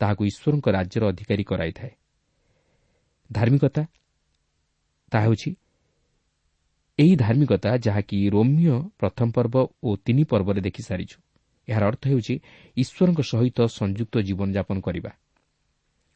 ତାହାକୁ 0.00 0.22
ଈଶ୍ୱରଙ୍କ 0.30 0.66
ରାଜ୍ୟର 0.76 1.02
ଅଧିକାରୀ 1.12 1.44
କରାଇଥାଏ। 1.50 1.92
ଧାର୍ମିକତା 3.30 3.82
ତାହା 5.12 5.24
ହେଉଛି 5.24 5.50
ଏହି 6.98 7.14
ଧାର୍ମିକତା 7.16 7.70
ଯାହାକି 7.86 8.18
ରୋମିଓ 8.30 8.76
ପ୍ରଥମ 9.00 9.28
ପର୍ବ 9.36 9.54
ଓ 9.82 9.88
ତିନି 10.04 10.22
ପର୍ବରେ 10.30 10.60
ଦେଖିସାରିଛୁ 10.60 11.18
ଏହାର 11.68 11.84
ଅର୍ଥ 11.90 12.02
ହେଉଛି 12.10 12.34
ଈଶ୍ୱରଙ୍କ 12.76 13.20
ସହିତ 13.32 13.58
ସଂଯୁକ୍ତ 13.70 14.14
ଜୀବନଯାପନ 14.28 14.76
କରିବା 14.80 15.10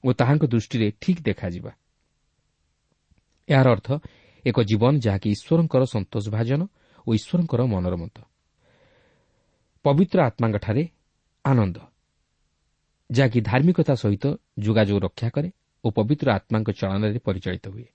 ଓ 0.05 0.09
ତାହାଙ୍କ 0.21 0.45
ଦୃଷ୍ଟିରେ 0.53 0.89
ଠିକ୍ 1.01 1.21
ଦେଖାଯିବା। 1.23 1.73
ଏହାର 3.49 3.67
ଅର୍ଥ 3.77 3.89
ଏକ 4.45 4.57
ଜୀବନ 4.63 4.95
ଯାହାକି 4.99 5.29
ଈଶ୍ୱରଙ୍କର 5.31 5.83
ସନ୍ତୋଷଭାଜନ 5.85 6.61
ଓ 7.07 7.09
ଈଶ୍ୱରଙ୍କର 7.15 7.61
ମନର 7.67 7.95
ମତ 7.97 8.17
ପବିତ୍ର 9.85 10.19
ଆତ୍ମାଙ୍କଠାରେ 10.23 10.83
ଆନନ୍ଦ। 11.45 11.77
ଯାହାକି 13.11 13.39
ଧାର୍ମିକତା 13.41 13.95
ସହିତ 13.95 14.25
ଯୋଗାଯୋଗ 14.59 14.99
ରକ୍ଷା 14.99 15.29
କରେ 15.29 15.49
ଓ 15.85 15.87
ପବିତ୍ର 15.91 16.27
ଆତ୍ମାଙ୍କ 16.33 16.69
ଚଳନରେ 16.71 17.19
ପରିଚାଳିତ 17.19 17.67
ହୁଏ। 17.69 17.87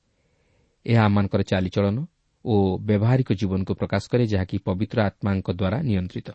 ଏହା 0.85 1.01
ଆମମାନଙ୍କର 1.05 1.41
ଚାଲିଚଳନ 1.43 1.97
ଓ 2.45 2.55
ବ୍ୟବହାରିକ 2.77 3.29
ଜୀବନକୁ 3.33 3.73
ପ୍ରକାଶ 3.73 4.03
କରେ 4.11 4.25
ଯାହାକି 4.27 4.57
ପବିତ୍ର 4.57 4.97
ଆତ୍ମାଙ୍କ 5.09 5.47
ଦ୍ୱାରା 5.51 5.77
ନିୟନ୍ତ୍ରିତ। 5.81 6.29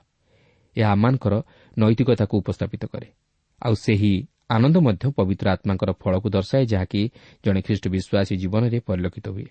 ଏହା 0.76 0.88
ଆମମାନଙ୍କର 0.92 1.34
ନୈତିକତାକୁ 1.78 2.34
ଉପସ୍ଥାପିତ 2.38 2.82
କରେ। 2.86 3.08
ଆଉ 3.62 3.74
ସେହି 3.74 4.12
ଆନନ୍ଦ 4.50 4.76
ମଧ୍ୟ 4.76 5.04
ପବିତ୍ର 5.16 5.46
ଆତ୍ମାଙ୍କର 5.48 5.90
ଫଳକୁ 5.92 6.28
ଦର୍ଶାଏ 6.30 6.64
ଯାହାକି 6.66 7.00
ଜଣେ 7.44 7.60
ଖ୍ରୀଷ୍ଟ 7.62 7.84
ବିଶ୍ୱାସୀ 7.88 8.34
ଜୀବନରେ 8.36 8.78
ପରିଲକ୍ଷିତ 8.80 9.26
ହୁଏ। 9.28 9.48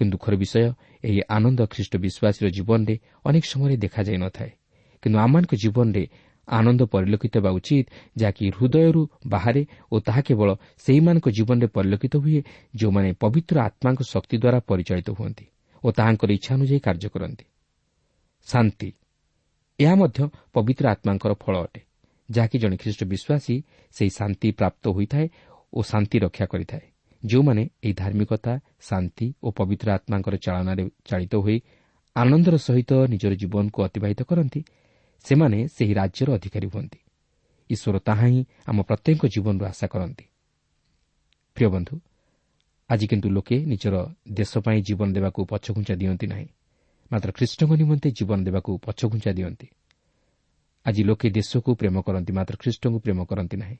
କିନ୍ତୁ 0.00 0.12
ଦୁଃଖର 0.14 0.34
ବିଷୟ 0.36 0.64
ଏହି 1.04 1.20
ଆନନ୍ଦ 1.28 1.60
ଖ୍ରୀଷ୍ଟ 1.66 1.94
ବିଶ୍ୱାସୀର 1.96 2.46
ଜୀବନରେ 2.50 2.94
ଅନେକ 3.24 3.44
ସମୟରେ 3.44 3.76
ଦେଖାଯାଇ 3.76 4.18
ନଥାଏ 4.18 4.50
କିନ୍ତୁ 5.02 5.18
ଆମମାନଙ୍କ 5.18 5.52
ଜୀବନରେ 5.54 6.04
ଆନନ୍ଦ 6.48 6.82
ପରିଲକ୍ଷିତ 6.84 7.34
ହେବା 7.36 7.50
ଉଚିତ 7.50 7.86
ଯାହାକି 8.16 8.44
ହୃଦୟରୁ 8.56 9.02
ବାହାରେ 9.26 9.62
ଓ 9.92 9.96
ତାହା 10.00 10.20
କେବଳ 10.20 10.48
ସେହିମାନଙ୍କ 10.78 11.26
ଜୀବନରେ 11.28 11.66
ପରିଲକ୍ଷିତ 11.66 12.14
ହୁଏ 12.16 12.40
ଯେଉଁମାନେ 12.76 13.10
ପବିତ୍ର 13.20 13.56
ଆତ୍ମାଙ୍କ 13.60 14.00
ଶକ୍ତି 14.12 14.36
ଦ୍ୱାରା 14.38 14.58
ପରିଚାଳିତ 14.70 15.08
ହୁଅନ୍ତି 15.10 15.46
ଓ 15.84 15.88
ତାହାଙ୍କର 15.90 16.30
ଇଚ୍ଛା 16.30 16.52
ଅନୁଯାୟୀ 16.54 16.78
କାର୍ଯ୍ୟ 16.80 17.08
କରନ୍ତି। 17.14 17.44
ଶାନ୍ତି। 18.46 18.88
ଏହା 19.78 19.94
ମଧ୍ୟ 19.94 20.20
ପବିତ୍ର 20.52 20.84
ଆତ୍ମାଙ୍କର 20.88 21.32
ଫଳ 21.34 21.54
ଅଟେ 21.64 21.80
ଯାହାକି 22.28 22.56
ଜଣେ 22.58 22.76
ଖ୍ରୀଷ୍ଟ 22.76 23.02
ବିଶ୍ୱାସୀ 23.04 23.56
ସେହି 23.94 24.10
ଶାନ୍ତି 24.18 24.48
ପ୍ରାପ୍ତ 24.50 24.84
ହୋଇଥାଏ 24.88 25.26
ଓ 25.72 25.78
ଶାନ୍ତି 25.82 26.16
ରକ୍ଷା 26.18 26.46
କରିଥାଏ। 26.46 26.86
ଯେଉଁମାନେ 27.24 27.62
ଏହି 27.84 27.94
ଧାର୍ମିକତା 27.94 28.52
ଶାନ୍ତି 28.80 29.26
ଓ 29.42 29.48
ପବିତ୍ର 29.50 29.88
ଆତ୍ମାଙ୍କର 29.90 30.34
ଚାଳନାରେ 30.36 30.84
ଚାଳିତ 31.04 31.34
ହୋଇ 31.36 31.58
ଆନନ୍ଦର 32.16 32.56
ସହିତ 32.56 32.92
ନିଜର 33.08 33.32
ଜୀବନକୁ 33.34 33.78
ଅତିବାହିତ 33.82 34.20
କରନ୍ତି 34.22 34.60
ସେମାନେ 35.24 35.58
ସେହି 35.66 35.92
ରାଜ୍ୟର 35.94 36.28
ଅଧିକାରୀ 36.34 36.66
ହୁଅନ୍ତି। 36.66 36.98
ଈଶ୍ୱର 37.70 37.96
ତାହା 37.98 38.26
ହିଁ 38.26 38.40
ଆମ 38.66 38.78
ପ୍ରତ୍ୟେକ 38.82 39.20
ଜୀବନରୁ 39.26 39.64
ଆଶା 39.64 39.86
କରନ୍ତି। 39.86 40.24
ପ୍ରିୟ 41.56 41.68
ବନ୍ଧୁ 41.68 41.94
ଆଜି 42.90 43.06
କିନ୍ତୁ 43.06 43.28
ଲୋକେ 43.30 43.56
ନିଜର 43.64 43.94
ଦେଶ 44.32 44.52
ପାଇଁ 44.58 44.78
ଜୀବନ 44.82 45.08
ଦେବାକୁ 45.12 45.40
ପଛଘୁଞ୍ଚା 45.44 45.94
ଦିଅନ୍ତି 45.94 46.26
ନାହିଁ 46.26 46.48
ମାତ୍ର 47.10 47.30
ଖ୍ରୀଷ୍ଟଙ୍କ 47.32 47.72
ନିମନ୍ତେ 47.80 48.08
ଜୀବନ 48.10 48.38
ଦେବାକୁ 48.44 48.70
ପଛଘୁଞ୍ଚା 48.78 49.30
ଦିଅନ୍ତି। 49.32 49.66
ଆଜି 50.86 51.02
ଲୋକେ 51.04 51.26
ଦେଶକୁ 51.30 51.70
ପ୍ରେମ 51.74 51.96
କରନ୍ତି 52.02 52.32
ମାତ୍ର 52.32 52.54
ଖ୍ରୀଷ୍ଟଙ୍କୁ 52.56 52.98
ପ୍ରେମ 52.98 53.18
କରନ୍ତି 53.24 53.56
ନାହିଁ। 53.56 53.76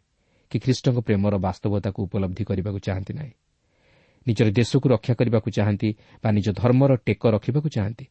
କି 0.55 0.59
ଖ୍ରୀଷ୍ଟଙ୍କ 0.62 0.99
ପ୍ରେମର 1.03 1.35
ବାସ୍ତବତାକୁ 1.43 1.99
ଉପଲବ୍ଧି 2.07 2.43
କରିବାକୁ 2.47 2.79
ଚାହାନ୍ତି 2.87 3.12
ନାହିଁ। 3.19 3.33
ନିଜର 4.27 4.49
ଦେଶକୁ 4.55 4.87
ରକ୍ଷା 4.88 5.14
କରିବାକୁ 5.19 5.49
ଚାହାନ୍ତି 5.51 5.88
ବା 6.23 6.29
ନିଜ 6.31 6.47
ଧର୍ମର 6.55 6.90
ଟେକ 7.07 7.23
ରଖିବାକୁ 7.35 7.69
ଚାହାନ୍ତି। 7.77 8.05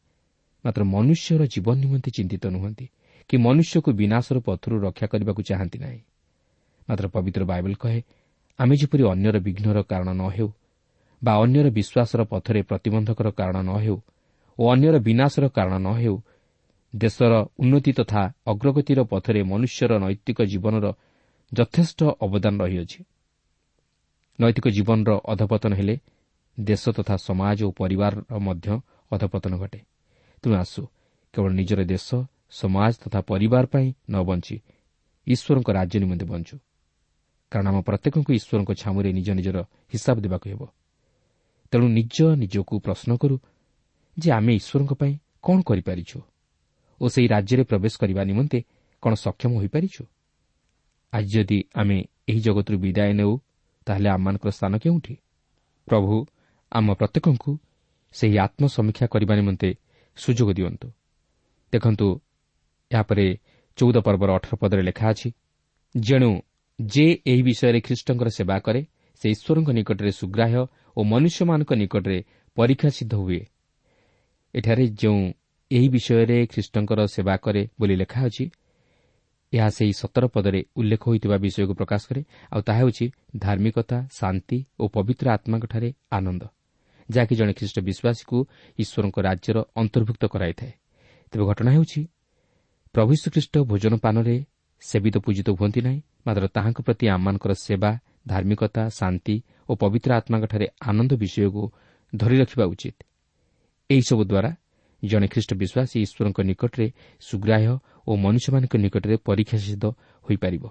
ମାତ୍ର 0.64 0.82
ମନୁଷ୍ୟର 0.84 1.42
ଜୀବନ 1.54 1.76
ନିମନ୍ତେ 1.84 2.10
ଚିନ୍ତିତ 2.16 2.44
ନୁହନ୍ତି 2.56 2.86
କି 3.30 3.36
ମନୁଷ୍ୟକୁ 3.46 3.90
ବିନାଶର 4.00 4.36
ପଥରୁ 4.44 4.74
ରକ୍ଷା 4.86 5.06
କରିବାକୁ 5.12 5.40
ଚାହାନ୍ତି 5.48 5.78
ନାହିଁ। 5.84 6.00
ମାତ୍ର 6.88 7.06
ପବିତ୍ର 7.08 7.42
ବାଇବଲ 7.44 7.74
କହେ 7.80 8.00
ଆମେ 8.58 8.74
ଯେପରି 8.76 9.02
ଅନ୍ୟର 9.12 9.36
ବିଘ୍ନର 9.46 9.78
କାରଣ 9.90 10.08
ନ 10.12 10.22
ହେଉ 10.36 10.48
ବା 11.22 11.32
ଅନ୍ୟର 11.44 11.66
ବିଶ୍ୱାସର 11.78 12.20
ପଥରେ 12.32 12.60
ପ୍ରତିବନ୍ଧକର 12.68 13.28
କାରଣ 13.40 13.56
ନ 13.64 13.72
ହେଉ 13.84 13.96
ଓ 14.58 14.62
ଅନ୍ୟର 14.74 14.96
ବିନାଶର 15.00 15.44
କାରଣ 15.48 15.74
ନ 15.80 15.88
ହେଉ 15.96 16.16
ଦେଶର 16.92 17.32
ଉନ୍ନତି 17.62 17.92
ତଥା 17.98 18.22
ଅଗ୍ରଗତିର 18.46 19.00
ପଥରେ 19.12 19.40
ମନୁଷ୍ୟର 19.42 19.92
ନୈତିକ 20.04 20.38
ଜୀବନର 20.52 20.86
ଯଥେଷ୍ଟ 21.56 22.00
ଅବଦାନ 22.24 22.54
ରହିଅଛି। 22.64 23.00
ନୈତିକ 24.38 24.66
ଜୀବନର 24.76 25.10
ଅଧପତନ 25.32 25.72
ହେଲେ 25.74 25.94
ଦେଶ 26.58 26.82
ତଥା 26.96 27.14
ସମାଜ 27.26 27.58
ଓ 27.68 27.70
ପରିବାରର 27.80 28.20
ମଧ୍ୟ 28.46 28.68
ଅଧପତନ 29.12 29.52
ଘଟେ। 29.62 29.80
ତେଣୁ 30.42 30.54
ଆସୁ 30.54 30.82
କେବଳ 31.34 31.50
ନିଜର 31.60 31.80
ଦେଶ 31.84 32.08
ସମାଜ 32.60 32.92
ତଥା 33.02 33.20
ପରିବାର 33.30 33.64
ପାଇଁ 33.72 33.88
ନ 34.10 34.14
ବଞ୍ଚି 34.28 34.56
ଈଶ୍ୱରଙ୍କ 35.26 35.68
ରାଜ୍ୟ 35.78 35.96
ନିମନ୍ତେ 36.02 36.26
ବଞ୍ଚୁ। 36.32 36.56
କାରଣ 37.52 37.66
ଆମ 37.68 37.78
ପ୍ରତ୍ୟେକଙ୍କୁ 37.88 38.30
ଈଶ୍ୱରଙ୍କ 38.38 38.70
ଛାମୁରେ 38.82 39.08
ନିଜ 39.18 39.28
ନିଜର 39.38 39.56
ହିସାବ 39.94 40.16
ଦେବାକୁ 40.24 40.46
ହେବ। 40.52 40.62
ତେଣୁ 41.72 41.86
ନିଜ 41.98 42.16
ନିଜକୁ 42.42 42.74
ପ୍ରଶ୍ନ 42.86 43.10
କରୁ 43.16 43.36
ଯେ 44.16 44.28
ଆମେ 44.38 44.52
ଈଶ୍ୱରଙ୍କ 44.60 44.92
ପାଇଁ 45.00 45.12
କ'ଣ 45.42 45.58
କରିପାରିଛୁ 45.68 46.18
ଓ 47.00 47.04
ସେହି 47.14 47.26
ରାଜ୍ୟରେ 47.34 47.62
ପ୍ରବେଶ 47.70 47.94
କରିବା 48.00 48.22
ନିମନ୍ତେ 48.30 48.58
କ'ଣ 49.02 49.12
ସକ୍ଷମ 49.24 49.52
ହୋଇପାରିଛୁ? 49.60 50.02
ଆଜି 51.14 51.28
ଯଦି 51.34 51.58
ଆମେ 51.74 51.98
ଏହି 52.28 52.40
ଜଗତରୁ 52.46 52.76
ବିଦାୟ 52.84 53.10
ନେଉ 53.20 53.32
ତାହେଲେ 53.86 54.08
ଆମମାନଙ୍କର 54.16 54.50
ସ୍ଥାନ 54.50 54.72
କେଉଁଠି? 54.84 55.14
ପ୍ରଭୁ 55.88 56.14
ଆମ 56.72 56.86
ପ୍ରତ୍ୟେକଙ୍କୁ 57.00 57.52
ସେହି 58.14 58.36
ଆତ୍ମସମୀକ୍ଷା 58.38 59.06
କରିବା 59.06 59.34
ନିମନ୍ତେ 59.40 59.70
ସୁଯୋଗ 60.18 60.48
ଦିଅନ୍ତୁ। 60.58 60.88
ଦେଖନ୍ତୁ 61.72 62.06
ଏହାପରେ 62.90 63.26
ଚଉଦ 63.78 63.96
ପର୍ବର 64.06 64.30
ଅଠର 64.38 64.54
ପଦରେ 64.62 64.82
ଲେଖା 64.88 65.06
ଅଛି 65.12 65.28
ଯେଣୁ 65.94 66.30
ଯେ 66.78 67.06
ଏହି 67.30 67.42
ବିଷୟରେ 67.42 67.80
ଖ୍ରୀଷ୍ଟଙ୍କର 67.86 68.28
ସେବା 68.38 68.56
କରେ 68.66 68.80
ସେ 69.22 69.26
ଈଶ୍ୱରଙ୍କ 69.34 69.68
ନିକଟରେ 69.78 70.10
ସୁଗ୍ରାହ୍ୟ 70.20 70.62
ଓ 70.96 71.00
ମନୁଷ୍ୟମାନଙ୍କ 71.12 71.70
ନିକଟରେ 71.82 72.18
ପରୀକ୍ଷା 72.56 72.88
ସିଦ୍ଧ 72.96 73.14
ହୁଏ। 73.14 73.40
ଏଠାରେ 74.54 74.84
ଯେଉଁ 75.00 75.22
ଏହି 75.70 75.88
ବିଷୟରେ 75.88 76.38
ଖ୍ରୀଷ୍ଟଙ୍କର 76.46 77.00
ସେବା 77.06 77.34
କରେ 77.36 77.62
ବୋଲି 77.80 77.94
ଲେଖା 77.96 78.20
ଅଛି 78.26 78.44
ଏହା 79.56 79.68
ସେହି 79.76 79.92
ସତର 79.92 80.24
ପଦରେ 80.34 80.60
ଉଲ୍ଲେଖ 80.78 81.02
ହୋଇଥିବା 81.08 81.36
ବିଷୟକୁ 81.44 81.74
ପ୍ରକାଶ 81.80 82.02
କରେ 82.08 82.22
ଆଉ 82.54 82.60
ତାହା 82.66 82.78
ହେଉଛି 82.80 83.06
ଧାର୍ମିକତା 83.44 83.98
ଶାନ୍ତି 84.18 84.58
ଓ 84.80 84.84
ପବିତ୍ର 84.94 85.26
ଆତ୍ମାଙ୍କଠାରେ 85.36 85.88
ଆନନ୍ଦ 86.16 86.42
ଯାହାକି 87.08 87.34
ଜଣେ 87.40 87.52
ଖ୍ରୀଷ୍ଟ 87.58 87.78
ବିଶ୍ୱାସୀକୁ 87.88 88.36
ଈଶ୍ୱରଙ୍କ 88.78 89.16
ରାଜ୍ୟର 89.28 89.56
ଅନ୍ତର୍ଭୁକ୍ତ 89.80 90.22
କରାଇଥାଏ। 90.34 90.72
ତେବେ 91.32 91.44
ଘଟଣା 91.50 91.70
ହେଉଛି 91.76 92.00
ପ୍ରଭୁ 92.94 93.12
ଶ୍ରୀଖ୍ରୀଷ୍ଟ 93.22 93.54
ଭୋଜନ 93.70 93.94
ପାନରେ 94.04 94.36
ସେବିତ 94.82 95.16
ପୂଜିତ 95.24 95.48
ହୁଅନ୍ତି 95.58 95.80
ନାହିଁ 95.86 96.00
ମାତ୍ର 96.26 96.44
ତାହାଙ୍କ 96.56 96.78
ପ୍ରତି 96.86 97.04
ଆମମାନଙ୍କର 97.14 97.52
ସେବା 97.66 97.90
ଧାର୍ମିକତା 98.30 98.82
ଶାନ୍ତି 98.98 99.36
ଓ 99.68 99.72
ପବିତ୍ର 99.82 100.10
ଆତ୍ମାଙ୍କଠାରେ 100.18 100.66
ଆନନ୍ଦ 100.90 101.12
ବିଷୟକୁ 101.22 101.62
ଧରି 102.12 102.36
ରଖିବା 102.42 102.64
ଉଚିତ। 102.72 102.96
ଏହିସବୁ 103.90 104.22
ଦ୍ୱାରା 104.30 104.50
ଜଣେ 105.02 105.26
ଖ୍ରୀଷ୍ଟ 105.32 105.50
ବିଶ୍ୱାସୀ 105.60 105.96
ଈଶ୍ୱରଙ୍କ 106.04 106.38
ନିକଟରେ 106.50 106.86
ସୁଗ୍ରାହ୍ୟ 107.22 107.72
ଓ 108.06 108.12
ମନୁଷ୍ୟମାନଙ୍କ 108.16 108.74
ନିକଟରେ 108.76 109.16
ପରୀକ୍ଷା 109.28 109.58
ସିଦ୍ଧ 109.58 109.84
ହୋଇପାରିବ। 110.26 110.64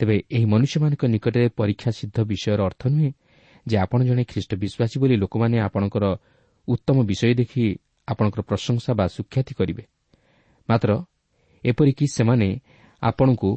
ତେବେ 0.00 0.16
ଏହି 0.30 0.46
ମନୁଷ୍ୟମାନଙ୍କ 0.46 1.02
ନିକଟରେ 1.14 1.48
ପରୀକ୍ଷା 1.58 1.90
ସିଦ୍ଧ 1.98 2.16
ବିଷୟର 2.30 2.60
ଅର୍ଥ 2.68 2.82
ନୁହେଁ 2.86 3.10
ଯେ 3.66 3.76
ଆପଣ 3.78 3.98
ଜଣେ 4.04 4.22
ଖ୍ରୀଷ୍ଟ 4.24 4.52
ବିଶ୍ୱାସୀ 4.62 4.96
ବୋଲି 5.00 5.16
ଲୋକମାନେ 5.16 5.56
ଆପଣଙ୍କର 5.66 6.04
ଉତ୍ତମ 6.68 6.96
ବିଷୟ 7.04 7.34
ଦେଖି 7.34 7.64
ଆପଣଙ୍କର 8.08 8.40
ପ୍ରଶଂସା 8.42 8.90
ବା 8.98 9.04
ସୁଖ୍ୟାତି 9.08 9.52
କରିବେ। 9.58 9.82
ମାତ୍ର 10.68 10.90
ଏପରିକି 11.64 12.06
ସେମାନେ 12.16 12.48
ଆପଣଙ୍କୁ 13.02 13.50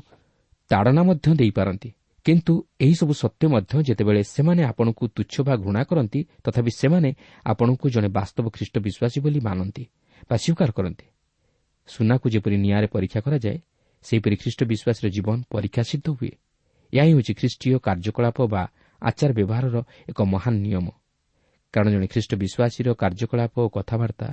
ତାଡ଼ନା 0.72 1.02
ମଧ୍ୟ 1.04 1.28
ଦେଇପାରନ୍ତି। 1.36 1.90
କିନ୍ତୁ 2.26 2.54
ଏହିସବୁ 2.80 3.14
ସତ୍ୟ 3.14 3.44
ମଧ୍ୟ 3.48 3.74
ଯେତେବେଳେ 3.88 4.22
ସେମାନେ 4.36 4.62
ଆପଣଙ୍କୁ 4.72 5.04
ତୁଚ୍ଛ 5.16 5.36
ବା 5.48 5.54
ଘୃଣା 5.56 5.82
କରନ୍ତି 5.84 6.20
ତଥାପି 6.44 6.72
ସେମାନେ 6.82 7.10
ଆପଣଙ୍କୁ 7.46 7.86
ଜଣେ 7.90 8.10
ବାସ୍ତବ 8.18 8.46
ଖ୍ରୀଷ୍ଟ 8.56 8.76
ବିଶ୍ୱାସୀ 8.86 9.20
ବୋଲି 9.24 9.40
ମାନନ୍ତି 9.40 9.84
ବା 10.30 10.36
ସ୍ୱୀକାର 10.38 10.70
କରନ୍ତି। 10.72 11.06
ସୁନାକୁ 11.88 12.26
ଯେପରି 12.30 12.58
ନିଆଁରେ 12.58 12.88
ପରୀକ୍ଷା 12.88 13.20
କରାଯାଏ 13.26 13.58
ସେହିପରି 14.06 14.36
ଖ୍ରୀଷ୍ଟ 14.42 14.62
ବିଶ୍ୱାସୀର 14.72 15.08
ଜୀବନ 15.16 15.38
ପରୀକ୍ଷା 15.50 15.84
ସିଦ୍ଧ 15.90 16.08
ହୁଏ। 16.18 16.34
ଏହା 16.94 17.04
ହିଁ 17.06 17.14
ହେଉଛି 17.14 17.34
ଖ୍ରୀଷ୍ଟୀୟ 17.40 17.78
କାର୍ଯ୍ୟକଳାପ 17.86 18.38
ବା 18.54 18.64
ଆଚାର 19.02 19.32
ବ୍ୟବହାରର 19.34 19.78
ଏକ 20.12 20.20
ମହାନ 20.34 20.56
ନିୟମ। 20.66 20.88
କାରଣ 21.74 21.88
ଜଣେ 21.94 22.08
ଖ୍ରୀଷ୍ଟ 22.14 22.32
ବିଶ୍ୱାସୀର 22.44 22.88
କାର୍ଯ୍ୟକଳାପ 23.02 23.54
ଓ 23.66 23.68
କଥାବାର୍ତ୍ତା 23.76 24.28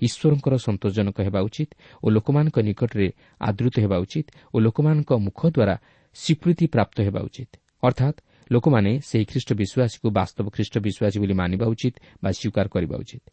ଈଶ୍ୱରଙ୍କର 0.00 0.54
ସନ୍ତୋଷଜନକ 0.66 1.18
ହେବା 1.26 1.40
ଉଚିତ 1.48 1.70
ଓ 2.02 2.06
ଲୋକମାନଙ୍କ 2.10 2.56
ନିକଟରେ 2.68 3.08
ଆଦୃତ 3.40 3.74
ହେବା 3.84 3.96
ଉଚିତ 4.04 4.26
ଓ 4.54 4.56
ଲୋକମାନଙ୍କ 4.58 5.10
ମୁଖ 5.26 5.40
ଦ୍ୱାରା 5.54 5.74
ସ୍ୱୀକୃତି 6.16 6.64
ପ୍ରାପ୍ତ 6.74 6.96
ହେବା 7.06 7.20
ଉଚିତ। 7.28 7.50
ଅର୍ଥାତ୍ 7.82 8.18
ଲୋକମାନେ 8.50 8.90
ସେହି 9.08 9.24
ଖ୍ରୀଷ୍ଟ 9.30 9.50
ବିଶ୍ୱାସୀକୁ 9.60 10.06
ବାସ୍ତବ 10.10 10.46
ଖ୍ରୀଷ୍ଟ 10.50 10.74
ବିଶ୍ୱାସୀ 10.86 11.18
ବୋଲି 11.22 11.34
ମାନିବା 11.40 11.66
ଉଚିତ 11.66 11.94
ବା 12.22 12.30
ସ୍ୱୀକାର 12.32 12.66
କରିବା 12.74 12.96
ଉଚିତ। 13.02 13.24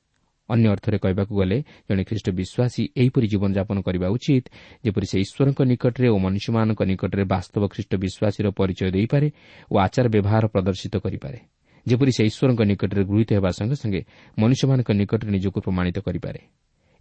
ଅନ୍ୟ 0.50 0.68
ଅର୍ଥରେ 0.74 0.98
କହିବାକୁ 1.04 1.34
ଗଲେ 1.42 1.58
ଜଣେ 1.88 2.04
ଖ୍ରୀଷ୍ଟ 2.10 2.28
ବିଶ୍ୱାସୀ 2.40 2.84
ଏହିପରି 3.02 3.28
ଜୀବନଯାପନ 3.34 3.78
କରିବା 3.88 4.08
ଉଚିତ 4.16 4.46
ଯେପରି 4.86 5.06
ସେ 5.12 5.18
ଈଶ୍ୱରଙ୍କ 5.26 5.60
ନିକଟରେ 5.72 6.08
ଓ 6.16 6.18
ମନୁଷ୍ୟମାନଙ୍କ 6.26 6.82
ନିକଟରେ 6.92 7.24
ବାସ୍ତବ 7.34 7.64
ଖ୍ରୀଷ୍ଟ 7.74 7.92
ବିଶ୍ୱାସୀର 8.04 8.48
ପରିଚୟ 8.60 8.90
ଦେଇପାରେ 8.96 9.28
ଓ 9.72 9.76
ଆଚାର 9.86 10.06
ବ୍ୟବହାର 10.16 10.44
ପ୍ରଦର୍ଶିତ 10.54 10.96
କରିପାରେ 11.06 11.40
ଯେପରି 11.86 12.12
ସେ 12.18 12.24
ଈଶ୍ୱରଙ୍କ 12.30 12.62
ନିକଟରେ 12.72 13.04
ଗୃହୀତ 13.10 13.30
ହେବା 13.38 13.50
ସଙ୍ଗେ 13.58 13.76
ସଙ୍ଗେ 13.82 14.02
ମନୁଷ୍ୟମାନଙ୍କ 14.38 14.90
ନିକଟରେ 15.00 15.30
ନିଜକୁ 15.36 15.60
ପ୍ରମାଣିତ 15.66 15.98
କରିପାରେ। 16.08 16.40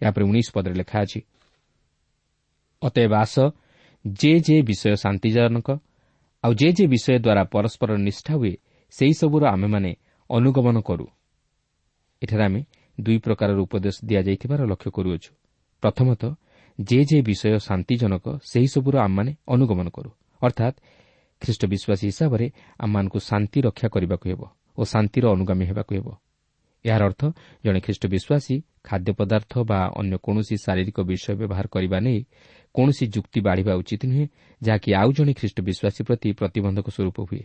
ଏହାପରେ 0.01 0.23
ଉଣେଇଶ 0.31 0.49
ପଦରେ 0.55 0.75
ଲେଖା 0.81 0.99
ଅଛି 1.05 1.21
ଅତଏବ 2.83 3.13
ଆସ 3.25 3.35
ଯେ 4.05 4.33
ଯେ 4.47 4.57
ବିଷୟ 4.69 4.95
ଶାନ୍ତିଜନକ 5.05 5.69
ଆଉ 6.45 6.53
ଯେ 6.61 6.69
ଯେ 6.77 6.85
ବିଷୟ 6.93 7.15
ଦ୍ୱାରା 7.25 7.43
ପରସ୍ପର 7.55 7.91
ନିଷ୍ଠା 8.07 8.33
ହୁଏ 8.39 8.55
ସେହିସବୁର 8.95 9.43
ଆମେମାନେ 9.55 9.91
ଅନୁଗମନ 10.31 10.77
କରୁ। 10.89 11.07
ଏଠାରେ 12.23 12.45
ଆମେ 12.49 12.61
ଦୁଇ 12.99 13.19
ପ୍ରକାରର 13.19 13.59
ଉପଦେଶ 13.59 13.97
ଦିଆଯାଇଥିବାର 14.05 14.61
ଲକ୍ଷ୍ୟ 14.67 14.91
କରୁଅଛୁ। 14.91 15.31
ପ୍ରଥମତଃ 15.83 16.31
ଯେ 16.79 17.01
ଯେ 17.05 17.19
ବିଷୟ 17.23 17.59
ଶାନ୍ତିଜନକ 17.59 18.27
ସେହିସବୁର 18.53 18.95
ଆମମାନେ 18.99 19.33
ଅନୁଗମନ 19.49 19.87
କରୁ। 19.89 20.11
ଅର୍ଥାତ୍ 20.43 20.77
ଖ୍ରୀଷ୍ଟ 21.43 21.63
ବିଶ୍ୱାସୀ 21.73 22.07
ହିସାବରେ 22.11 22.47
ଆମମାନଙ୍କୁ 22.79 23.19
ଶାନ୍ତି 23.29 23.59
ରକ୍ଷା 23.61 23.89
କରିବାକୁ 23.89 24.27
ହେବ 24.31 24.43
ଓ 24.79 24.83
ଶାନ୍ତିର 24.85 25.25
ଅନୁଗାମୀ 25.35 25.65
ହେବାକୁ 25.71 25.93
ହେବ। 25.99 26.09
ଏହାର 26.85 27.03
ଅର୍ଥ 27.05 27.23
ଜଣେ 27.65 27.81
ଖ୍ରୀଷ୍ଟ 27.81 28.05
ବିଶ୍ୱାସୀ 28.07 28.55
ଖାଦ୍ୟ 28.85 29.13
ପଦାର୍ଥ 29.19 29.53
ବା 29.71 29.81
ଅନ୍ୟ 30.01 30.17
କୌଣସି 30.23 30.57
ଶାରୀରିକ 30.65 30.99
ବିଷୟ 31.11 31.33
ବ୍ୟବହାର 31.41 31.67
କରିବା 31.67 31.99
ନେଇ 32.01 32.21
କୌଣସି 32.75 33.05
ଯୁକ୍ତି 33.15 33.41
ବାଢ଼ିବା 33.41 33.73
ଉଚିତ 33.81 34.03
ନୁହେଁ 34.07 34.27
ଯାହାକି 34.63 34.91
ଆଉ 35.01 35.11
ଜଣେ 35.17 35.33
ଖ୍ରୀଷ୍ଟ 35.41 35.59
ବିଶ୍ୱାସୀ 35.69 36.01
ପ୍ରତି 36.09 36.29
ପ୍ରତିବନ୍ଧକ 36.33 36.87
ସ୍ୱରୂପ 36.97 37.19
ହୁଏ। 37.29 37.43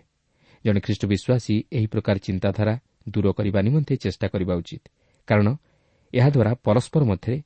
ଜଣେ 0.65 0.79
ଖ୍ରୀଷ୍ଟ 0.85 1.03
ବିଶ୍ୱାସୀ 1.05 1.55
ଏହି 1.71 1.87
ପ୍ରକାର 1.87 2.15
ଚିନ୍ତାଧାରା 2.17 2.73
ଦୂର 3.09 3.27
କରିବା 3.37 3.59
ନିମନ୍ତେ 3.61 3.93
ଚେଷ୍ଟା 4.03 4.27
କରିବା 4.27 4.53
ଉଚିତ। 4.55 4.83
କାରଣ 5.27 5.47
ଏହାଦ୍ୱାରା 6.13 6.51
ପରସ୍କର 6.65 7.01
ମଧ୍ୟରେ 7.03 7.37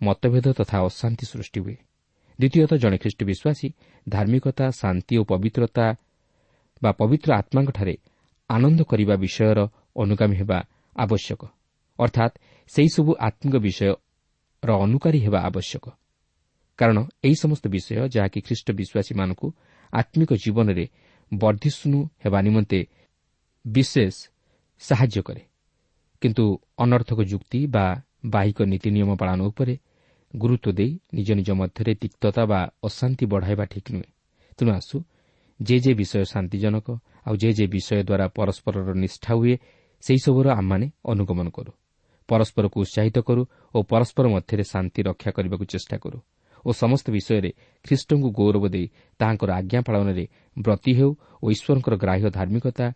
ମତଭେଦ 0.00 0.46
ତଥା 0.52 0.76
ଅଶାନ୍ତି 0.86 1.24
ସୃଷ୍ଟି 1.26 1.60
ହୁଏ। 1.60 1.76
ଦ୍ୱିତୀୟତଃ 2.38 2.76
ଜଣେ 2.76 2.96
ଖ୍ରୀଷ୍ଟ 2.98 3.20
ବିଶ୍ୱାସୀ 3.24 3.68
ଧାର୍ମିକତା 4.08 4.66
ଶାନ୍ତି 4.70 5.14
ଓ 5.18 5.22
ପବିତ୍ରତା 5.24 5.86
ବା 6.82 6.90
ପବିତ୍ର 6.92 7.28
ଆତ୍ମାଙ୍କଠାରେ 7.32 7.94
ଆନନ୍ଦ 8.50 8.80
କରିବା 8.82 9.14
ବିଷୟର 9.16 9.58
ଅନୁଗାମୀ 9.96 10.36
ହେବା 10.36 10.58
ଆବଶ୍ୟକ। 10.96 11.42
ଅର୍ଥାତ୍ 11.98 12.34
ସେହିସବୁ 12.72 13.10
ଆତ୍ମିକ 13.20 13.56
ବିଷୟର 13.56 14.70
ଅନୁକାରୀ 14.84 15.18
ହେବା 15.18 15.40
ଆବଶ୍ୟକ। 15.40 15.84
କାରଣ 16.78 16.98
ଏହି 17.24 17.36
ସମସ୍ତ 17.42 17.64
ବିଷୟ 17.68 18.08
ଯାହାକି 18.14 18.38
ଖ୍ରୀଷ୍ଟ 18.40 18.68
ବିଶ୍ୱାସୀମାନଙ୍କୁ 18.78 19.46
ଆତ୍ମିକ 19.92 20.30
ଜୀବନରେ 20.44 20.84
ବର୍ଦ୍ଧିଷ୍ଣୁ 21.32 21.98
ହେବା 22.24 22.38
ନିମନ୍ତେ 22.42 22.80
ବିଶେଷ 23.64 24.14
ସାହାଯ୍ୟ 24.78 25.22
କରେ। 25.22 25.42
କିନ୍ତୁ 26.20 26.44
ଅନର୍ଥକ 26.78 27.18
ଯୁକ୍ତି 27.22 27.60
ବା 27.66 27.86
ବାହିକ 28.26 28.58
ନୀତି 28.62 28.88
ନିୟମ 28.90 29.10
ପାଳନ 29.20 29.38
ଉପରେ 29.50 29.74
ଗୁରୁତ୍ୱ 30.34 30.76
ଦେଇ 30.78 30.92
ନିଜ 31.14 31.28
ନିଜ 31.38 31.50
ମଧ୍ୟରେ 31.50 31.92
ତିକ୍ତତା 31.94 32.42
ବା 32.44 32.60
ଅଶାନ୍ତି 32.84 33.24
ବଢ଼ାଇବା 33.32 33.64
ଠିକ୍ 33.64 33.88
ନୁହେଁ। 33.92 34.08
ତେଣୁ 34.58 34.70
ଆସୁ 34.72 34.96
ଯେ 35.60 35.76
ଯେ 35.78 35.92
ବିଷୟ 35.94 36.24
ଶାନ୍ତିଜନକ 36.24 36.86
ଆଉ 37.26 37.34
ଯେ 37.36 37.50
ଯେ 37.58 37.66
ବିଷୟ 37.66 37.98
ଦ୍ୱାରା 38.02 38.26
ପରସ୍ପରର 38.36 38.88
ନିଷ୍ଠା 38.94 39.32
ହୁଏ 39.34 39.54
ସେହିସବୁର 40.02 40.46
ଆମମାନେ 40.50 40.86
ଅନୁଗମନ 41.04 41.48
କରୁ। 41.48 41.72
ପରସ୍ପରକୁ 42.28 42.76
ଉତ୍ସାହିତ 42.80 43.16
କରୁ 43.28 43.42
ଓ 43.74 43.78
ପରସ୍ପର 43.90 44.24
ମଧ୍ୟରେ 44.34 44.64
ଶାନ୍ତି 44.72 45.00
ରକ୍ଷା 45.08 45.30
କରିବାକୁ 45.30 45.64
ଚେଷ୍ଟା 45.72 45.96
କରୁ 46.02 46.18
ଓ 46.64 46.70
ସମସ୍ତ 46.72 47.06
ବିଷୟରେ 47.16 47.50
ଖ୍ରୀଷ୍ଟଙ୍କୁ 47.84 48.28
ଗୌରବ 48.38 48.64
ଦେଇ 48.74 48.86
ତାହାଙ୍କର 49.20 49.50
ଆଜ୍ଞା 49.60 49.80
ପାଳନରେ 49.86 50.24
ବ୍ରତୀ 50.56 50.92
ହେଉ 50.98 51.10
ଓ 51.42 51.46
ଈଶ୍ୱରଙ୍କର 51.54 51.94
ଗ୍ରାହ୍ୟ 52.02 52.28
ଧାର୍ମିକତା 52.30 52.86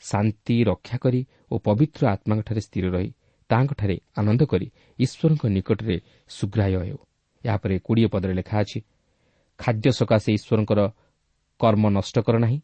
ଶାନ୍ତି 0.00 0.56
ରକ୍ଷା 0.64 0.96
କରି 0.98 1.20
ଓ 1.52 1.54
ପବିତ୍ର 1.58 2.02
ଆତ୍ମାଙ୍କଠାରେ 2.06 2.60
ସ୍ଥିର 2.60 2.86
ରହି 2.90 3.10
ତାହାଙ୍କଠାରେ 3.50 3.96
ଆନନ୍ଦ 4.16 4.42
କରି 4.42 4.66
ଈଶ୍ୱରଙ୍କ 4.98 5.42
ନିକଟରେ 5.46 5.96
ସୁଗ୍ରାହ୍ୟ 6.30 6.76
ହେଉ। 6.84 6.98
ଏହାପରେ 7.44 7.74
କୋଡ଼ିଏ 7.78 8.08
ପଦରେ 8.12 8.34
ଲେଖା 8.34 8.56
ଅଛି 8.60 8.78
ଖାଦ୍ୟ 9.58 9.88
ସକାଶେ 9.90 10.30
ଈଶ୍ୱରଙ୍କର 10.38 10.80
କର୍ମ 11.60 11.84
ନଷ୍ଟ 11.88 12.16
କର 12.26 12.36
ନାହିଁ। 12.38 12.58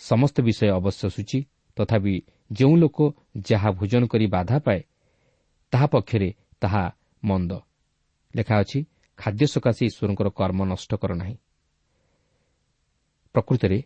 ସମସ୍ତ 0.00 0.36
ବିଷୟ 0.40 0.68
ଅବଶ୍ୟ 0.78 1.04
ସୂଚି 1.16 1.40
ତଥାପି 1.76 2.14
ଯେଉଁ 2.52 2.74
ଲୋକ 2.76 2.98
ଯାହା 3.48 3.68
ଭୋଜନ 3.70 4.02
କରି 4.06 4.26
ବାଧା 4.26 4.56
ପାଏ 4.58 4.80
ତାହା 5.72 5.86
ପକ୍ଷରେ 5.86 6.28
ତାହା 6.60 6.84
ମନ୍ଦ। 7.24 7.52
ଲେଖା 8.34 8.54
ଅଛି 8.60 8.78
ଖାଦ୍ୟ 9.18 9.46
ସକାଶେ 9.46 9.82
ଈଶ୍ୱରଙ୍କର 9.86 10.28
କର୍ମ 10.38 10.60
ନଷ୍ଟ 10.64 10.90
କର 10.94 11.10
ନାହିଁ। 11.14 11.36
ପ୍ରକୃତରେ 13.34 13.78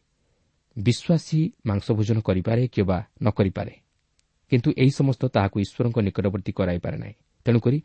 ବିଶ୍ୱାସୀ 0.79 1.41
ମାଂସ 1.67 1.87
ଭୋଜନ 1.93 2.19
କରିପାରେ 2.21 2.63
କିମ୍ବା 2.69 2.99
ନ 3.23 3.27
କରିପାରେ। 3.31 3.75
କିନ୍ତୁ 4.53 4.69
ଏହି 4.83 4.91
ସମସ୍ତ 4.91 5.23
ତାହାକୁ 5.35 5.57
ଈଶ୍ୱରଙ୍କ 5.65 5.99
ନିକଟବର୍ତ୍ତୀ 6.07 6.53
କରାଇପାରେ 6.53 6.97
ନାହିଁ। 6.99 7.15
ତେଣୁକରି 7.47 7.79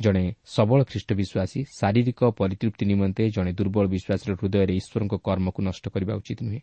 ଜଣେ 0.00 0.24
ସବଳ 0.44 0.78
ଖ୍ରୀଷ୍ଟ 0.90 1.10
ବିଶ୍ୱାସୀ 1.20 1.60
ଶାରୀରିକ 1.78 2.20
ପରିତୃପ୍ତି 2.40 2.84
ନିମନ୍ତେ 2.86 3.22
ଜଣେ 3.30 3.50
ଦୁର୍ବଳ 3.52 3.84
ବିଶ୍ୱାସୀର 3.94 4.32
ହୃଦୟରେ 4.40 4.72
ଈଶ୍ୱରଙ୍କ 4.80 5.14
କର୍ମକୁ 5.26 5.60
ନଷ୍ଟ 5.62 5.84
କରିବା 5.88 6.14
ଉଚିତ 6.20 6.40
ନୁହେଁ। 6.42 6.60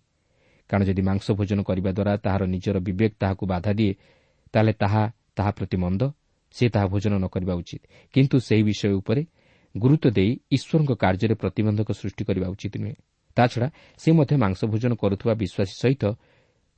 କାରଣ 0.70 0.84
ଯଦି 0.86 1.02
ମାଂସ 1.02 1.26
ଭୋଜନ 1.38 1.60
କରିବା 1.64 1.92
ଦ୍ୱାରା 1.98 2.14
ତାହାର 2.26 2.44
ନିଜର 2.46 2.78
ବିବେକ 2.80 3.14
ତାହାକୁ 3.20 3.44
ବାଧା 3.46 3.72
ଦିଏ 3.74 3.94
ତାହେଲେ 4.54 4.74
ତାହା 4.74 5.04
ତାହା 5.36 5.52
ପ୍ରତି 5.58 5.78
ମନ୍ଦ 5.78 6.02
ସେ 6.56 6.66
ତାହା 6.70 6.88
ଭୋଜନ 6.88 7.14
ନ 7.18 7.26
କରିବା 7.34 7.54
ଉଚିତ। 7.62 7.82
କିନ୍ତୁ 8.14 8.36
ସେହି 8.48 8.64
ବିଷୟ 8.70 8.94
ଉପରେ 9.00 9.22
ଗୁରୁତ୍ୱ 9.76 10.14
ଦେଇ 10.18 10.32
ଈଶ୍ୱରଙ୍କ 10.56 10.92
କାର୍ଯ୍ୟରେ 11.04 11.36
ପ୍ରତିବନ୍ଧକ 11.36 11.90
ସୃଷ୍ଟି 11.92 12.24
କରିବା 12.26 12.48
ଉଚିତ 12.54 12.74
ନୁହେଁ। 12.78 12.96
ତାଛଡ଼ା 13.36 13.67
ସେ 14.02 14.10
ମଧ୍ୟ 14.12 14.36
ମାଂସ 14.43 14.60
ଭୋଜନ 14.72 14.91
କରୁଥିବା 14.93 15.34
ବିଶ୍ୱାସୀ 15.34 15.76
ସହିତ 15.82 16.04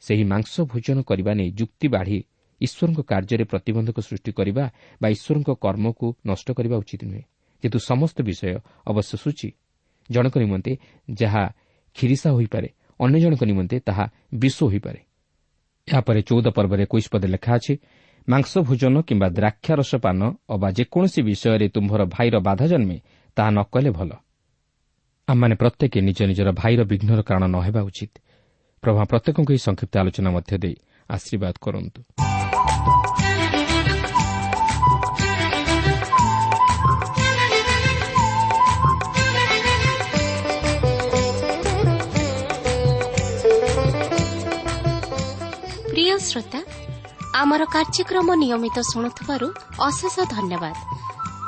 ସେହି 0.03 0.23
ମାଂସ 0.23 0.53
ଭୋଜନ 0.71 0.97
କରିବା 1.01 1.31
ନେଇ 1.33 1.49
ଯୁକ୍ତି 1.59 1.87
ବାଢ଼ି 1.87 2.19
ଈଶ୍ୱରଙ୍କ 2.61 2.99
କାର୍ଯ୍ୟରେ 3.11 3.45
ପ୍ରତିବନ୍ଧକ 3.51 3.97
ସୃଷ୍ଟି 3.99 4.31
କରିବା 4.31 4.65
ବା 5.01 5.07
ଈଶ୍ୱରଙ୍କ 5.15 5.49
କର୍ମକୁ 5.63 6.07
ନଷ୍ଟ 6.27 6.47
କରିବା 6.57 6.75
ଉଚିତ 6.77 7.01
ନୁହେଁ। 7.03 7.23
କିନ୍ତୁ 7.63 7.79
ସମସ୍ତ 7.79 8.17
ବିଷୟ 8.21 8.47
ଅବଶ୍ୟ 8.87 9.13
ସୂଚି 9.23 9.49
ଜଣକ 10.09 10.33
ନିମନ୍ତେ 10.37 10.71
ଯାହା 11.11 11.43
କ୍ଷିରିସା 11.95 12.29
ହୋଇପାରେ 12.31 12.69
ଅନ୍ୟ 12.99 13.17
ଜଣଙ୍କ 13.19 13.43
ନିମନ୍ତେ 13.43 13.77
ତାହା 13.79 14.05
ବିଶ୍ୱ 14.33 14.67
ହୋଇପାରେ। 14.71 14.99
ଏହାପରେ 15.87 16.21
ଚଉଦ 16.21 16.47
ପର୍ବରେ 16.57 16.81
ଏକୋଇଶ 16.83 17.05
ପଦେ 17.13 17.27
ଲେଖା 17.27 17.51
ଅଛି 17.55 17.73
ମାଂସ 18.27 18.51
ଭୋଜନ 18.67 18.95
କିମ୍ବା 19.07 19.27
ଦ୍ରାକ୍ଷାରସ 19.37 19.91
ପାନ 19.95 20.19
ଅବା 20.49 20.67
ଯେକୌଣସି 20.77 21.19
ବିଷୟରେ 21.21 21.67
ତୁମ୍ଭର 21.69 22.01
ଭାଇର 22.05 22.35
ବାଧା 22.47 22.65
ଜନ୍ମେ 22.67 22.97
ତାହା 23.37 23.49
ନ 23.51 23.59
କଲେ 23.73 23.91
ଭଲ। 23.97 24.11
ଆମମାନେ 25.27 25.55
ପ୍ରତ୍ୟେକ 25.61 25.93
ନିଜ 26.07 26.19
ନିଜର 26.29 26.49
ଭାଇର 26.53 26.81
ବିଘ୍ନର 26.85 27.19
କାରଣ 27.25 27.43
ନ 27.49 27.57
ହେବା 27.65 27.81
ଉଚିତ। 27.89 28.13
ପ୍ରଭା 28.83 29.03
ପ୍ରତ୍ୟେକଙ୍କୁ 29.11 29.51
ଏହି 29.53 29.61
ସଂକ୍ଷିପ୍ତ 29.67 29.93
ଆଲୋଚନା 30.01 30.29
ମଧ୍ୟ 30.37 30.53
ଦେଇ 30.63 30.75
ଆଶୀର୍ବାଦ 31.09 31.55
କରନ୍ତୁ। 31.65 32.01
ଶ୍ରୋତା 46.25 46.59
ଆମର 47.41 47.61
କାର୍ଯ୍ୟକ୍ରମ 47.75 48.27
ନିୟମିତ 48.41 48.77
ଶୁଣୁଥିବାରୁ 48.91 49.47
ଅଶେଷ 49.87 50.15
ଧନ୍ୟବାଦ। 50.35 50.75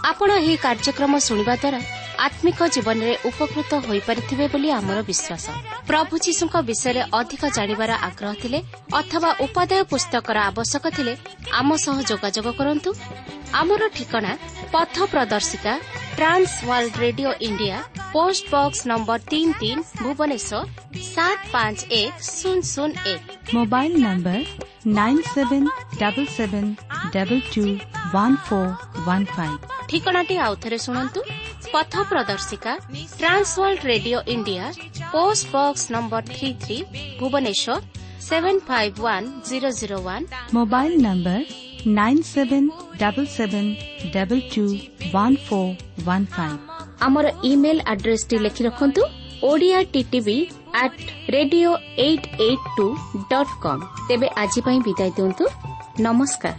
ଆପଣ 0.10 0.30
ଏହି 0.42 0.56
କାର୍ଯ୍ୟକ୍ରମ 0.66 1.14
ଶୁଣିବା 1.28 1.54
ଦ୍ୱାରା 1.64 1.80
ଆତ୍ମିକ 2.26 2.60
ଜୀବନରେ 2.76 3.14
ଉପକୃତ 3.30 3.72
ହୋଇପାରିଥିବେ 3.88 4.46
ବୋଲି 4.54 4.70
ଆମର 4.78 5.00
ବିଶ୍ୱାସ 5.10 5.46
ପ୍ରଭୁ 5.90 6.14
ଯୀଶୁଙ୍କ 6.26 6.56
ବିଷୟରେ 6.70 7.02
ଅଧିକ 7.20 7.44
ଜାଣିବାର 7.58 7.92
ଆଗ୍ରହ 8.08 8.34
ଥିଲେ 8.42 8.60
ଅଥବା 9.00 9.30
ଉପାଦାୟ 9.46 9.84
ପୁସ୍ତକର 9.92 10.38
ଆବଶ୍ୟକ 10.50 10.86
ଥିଲେ 10.98 11.14
ଆମ 11.60 11.70
ସହ 11.86 11.98
ଯୋଗାଯୋଗ 12.10 12.48
କରନ୍ତୁ। 12.60 12.90
ଆମର 13.62 13.82
ଠିକଣା 13.98 14.32
ପଥ 14.74 14.96
ପ୍ରଦର୍ଶିକା 15.14 15.74
Trans 16.18 16.54
World 16.70 16.96
Radio 17.06 17.32
India 17.48 17.78
post 18.14 18.44
box 18.54 18.80
number 18.92 19.20
ତିନି 19.32 19.54
ତିନ 19.62 19.78
ଭୁବନେଶ୍ୱର 20.04 20.62
ସାତ 21.14 21.40
ପାଞ୍ଚ 21.54 21.80
ଏକ 22.02 22.14
ଶୂନ 22.30 22.58
ଶୂନ 22.74 22.92
ଏକ। 23.14 23.22
Mobile 23.58 23.92
number 24.06 24.40
nine 25.00 25.22
seven 25.34 25.68
double 26.02 26.26
seven 26.38 26.70
double 27.16 27.40
two 27.54 27.64
one 28.14 28.38
four 28.46 28.72
one 29.08 29.28
five. 29.36 29.60
ଠିକଣାଟି 29.90 30.36
ଆଉଥରେ 30.48 30.78
ଶୁଣନ୍ତୁ। 30.86 31.20
পথ 31.74 31.94
প্রদর্শিকা 32.12 32.74
Trans World 33.20 33.82
Radio 33.92 34.18
India 34.36 34.66
post 35.14 35.46
box 35.54 35.84
number 35.96 36.22
three 36.30 36.50
three 36.62 36.78
Bhubaneswar 37.20 37.80
seven 38.30 38.56
five 38.68 38.90
one 39.02 39.24
zero 39.50 39.70
zero 39.80 39.98
one 40.02 40.22
mobile 40.54 40.94
number 41.08 41.40
nine 41.98 42.18
seven 42.34 42.64
double 43.02 43.26
seven 43.38 43.66
double 44.16 44.40
two 44.54 44.64
one 45.08 45.34
four 45.46 45.68
one 46.06 46.24
five 46.36 46.56
আমার 47.02 47.26
email 47.44 47.80
আড্রেসটি 47.92 48.36
লিখি 48.46 48.62
রাখন্তু 48.64 49.02
Odia 49.42 49.80
TV 49.94 50.38
at 50.84 50.94
radio 51.36 51.70
eight 52.00 52.24
eight 52.40 52.62
two 52.78 52.88
dot 53.32 53.50
com 53.64 53.80
তেবে 54.08 54.28
আজ 54.42 54.54
বিদায় 54.86 55.14
দিন্তু 55.18 55.44
নমস্কার 56.02 56.56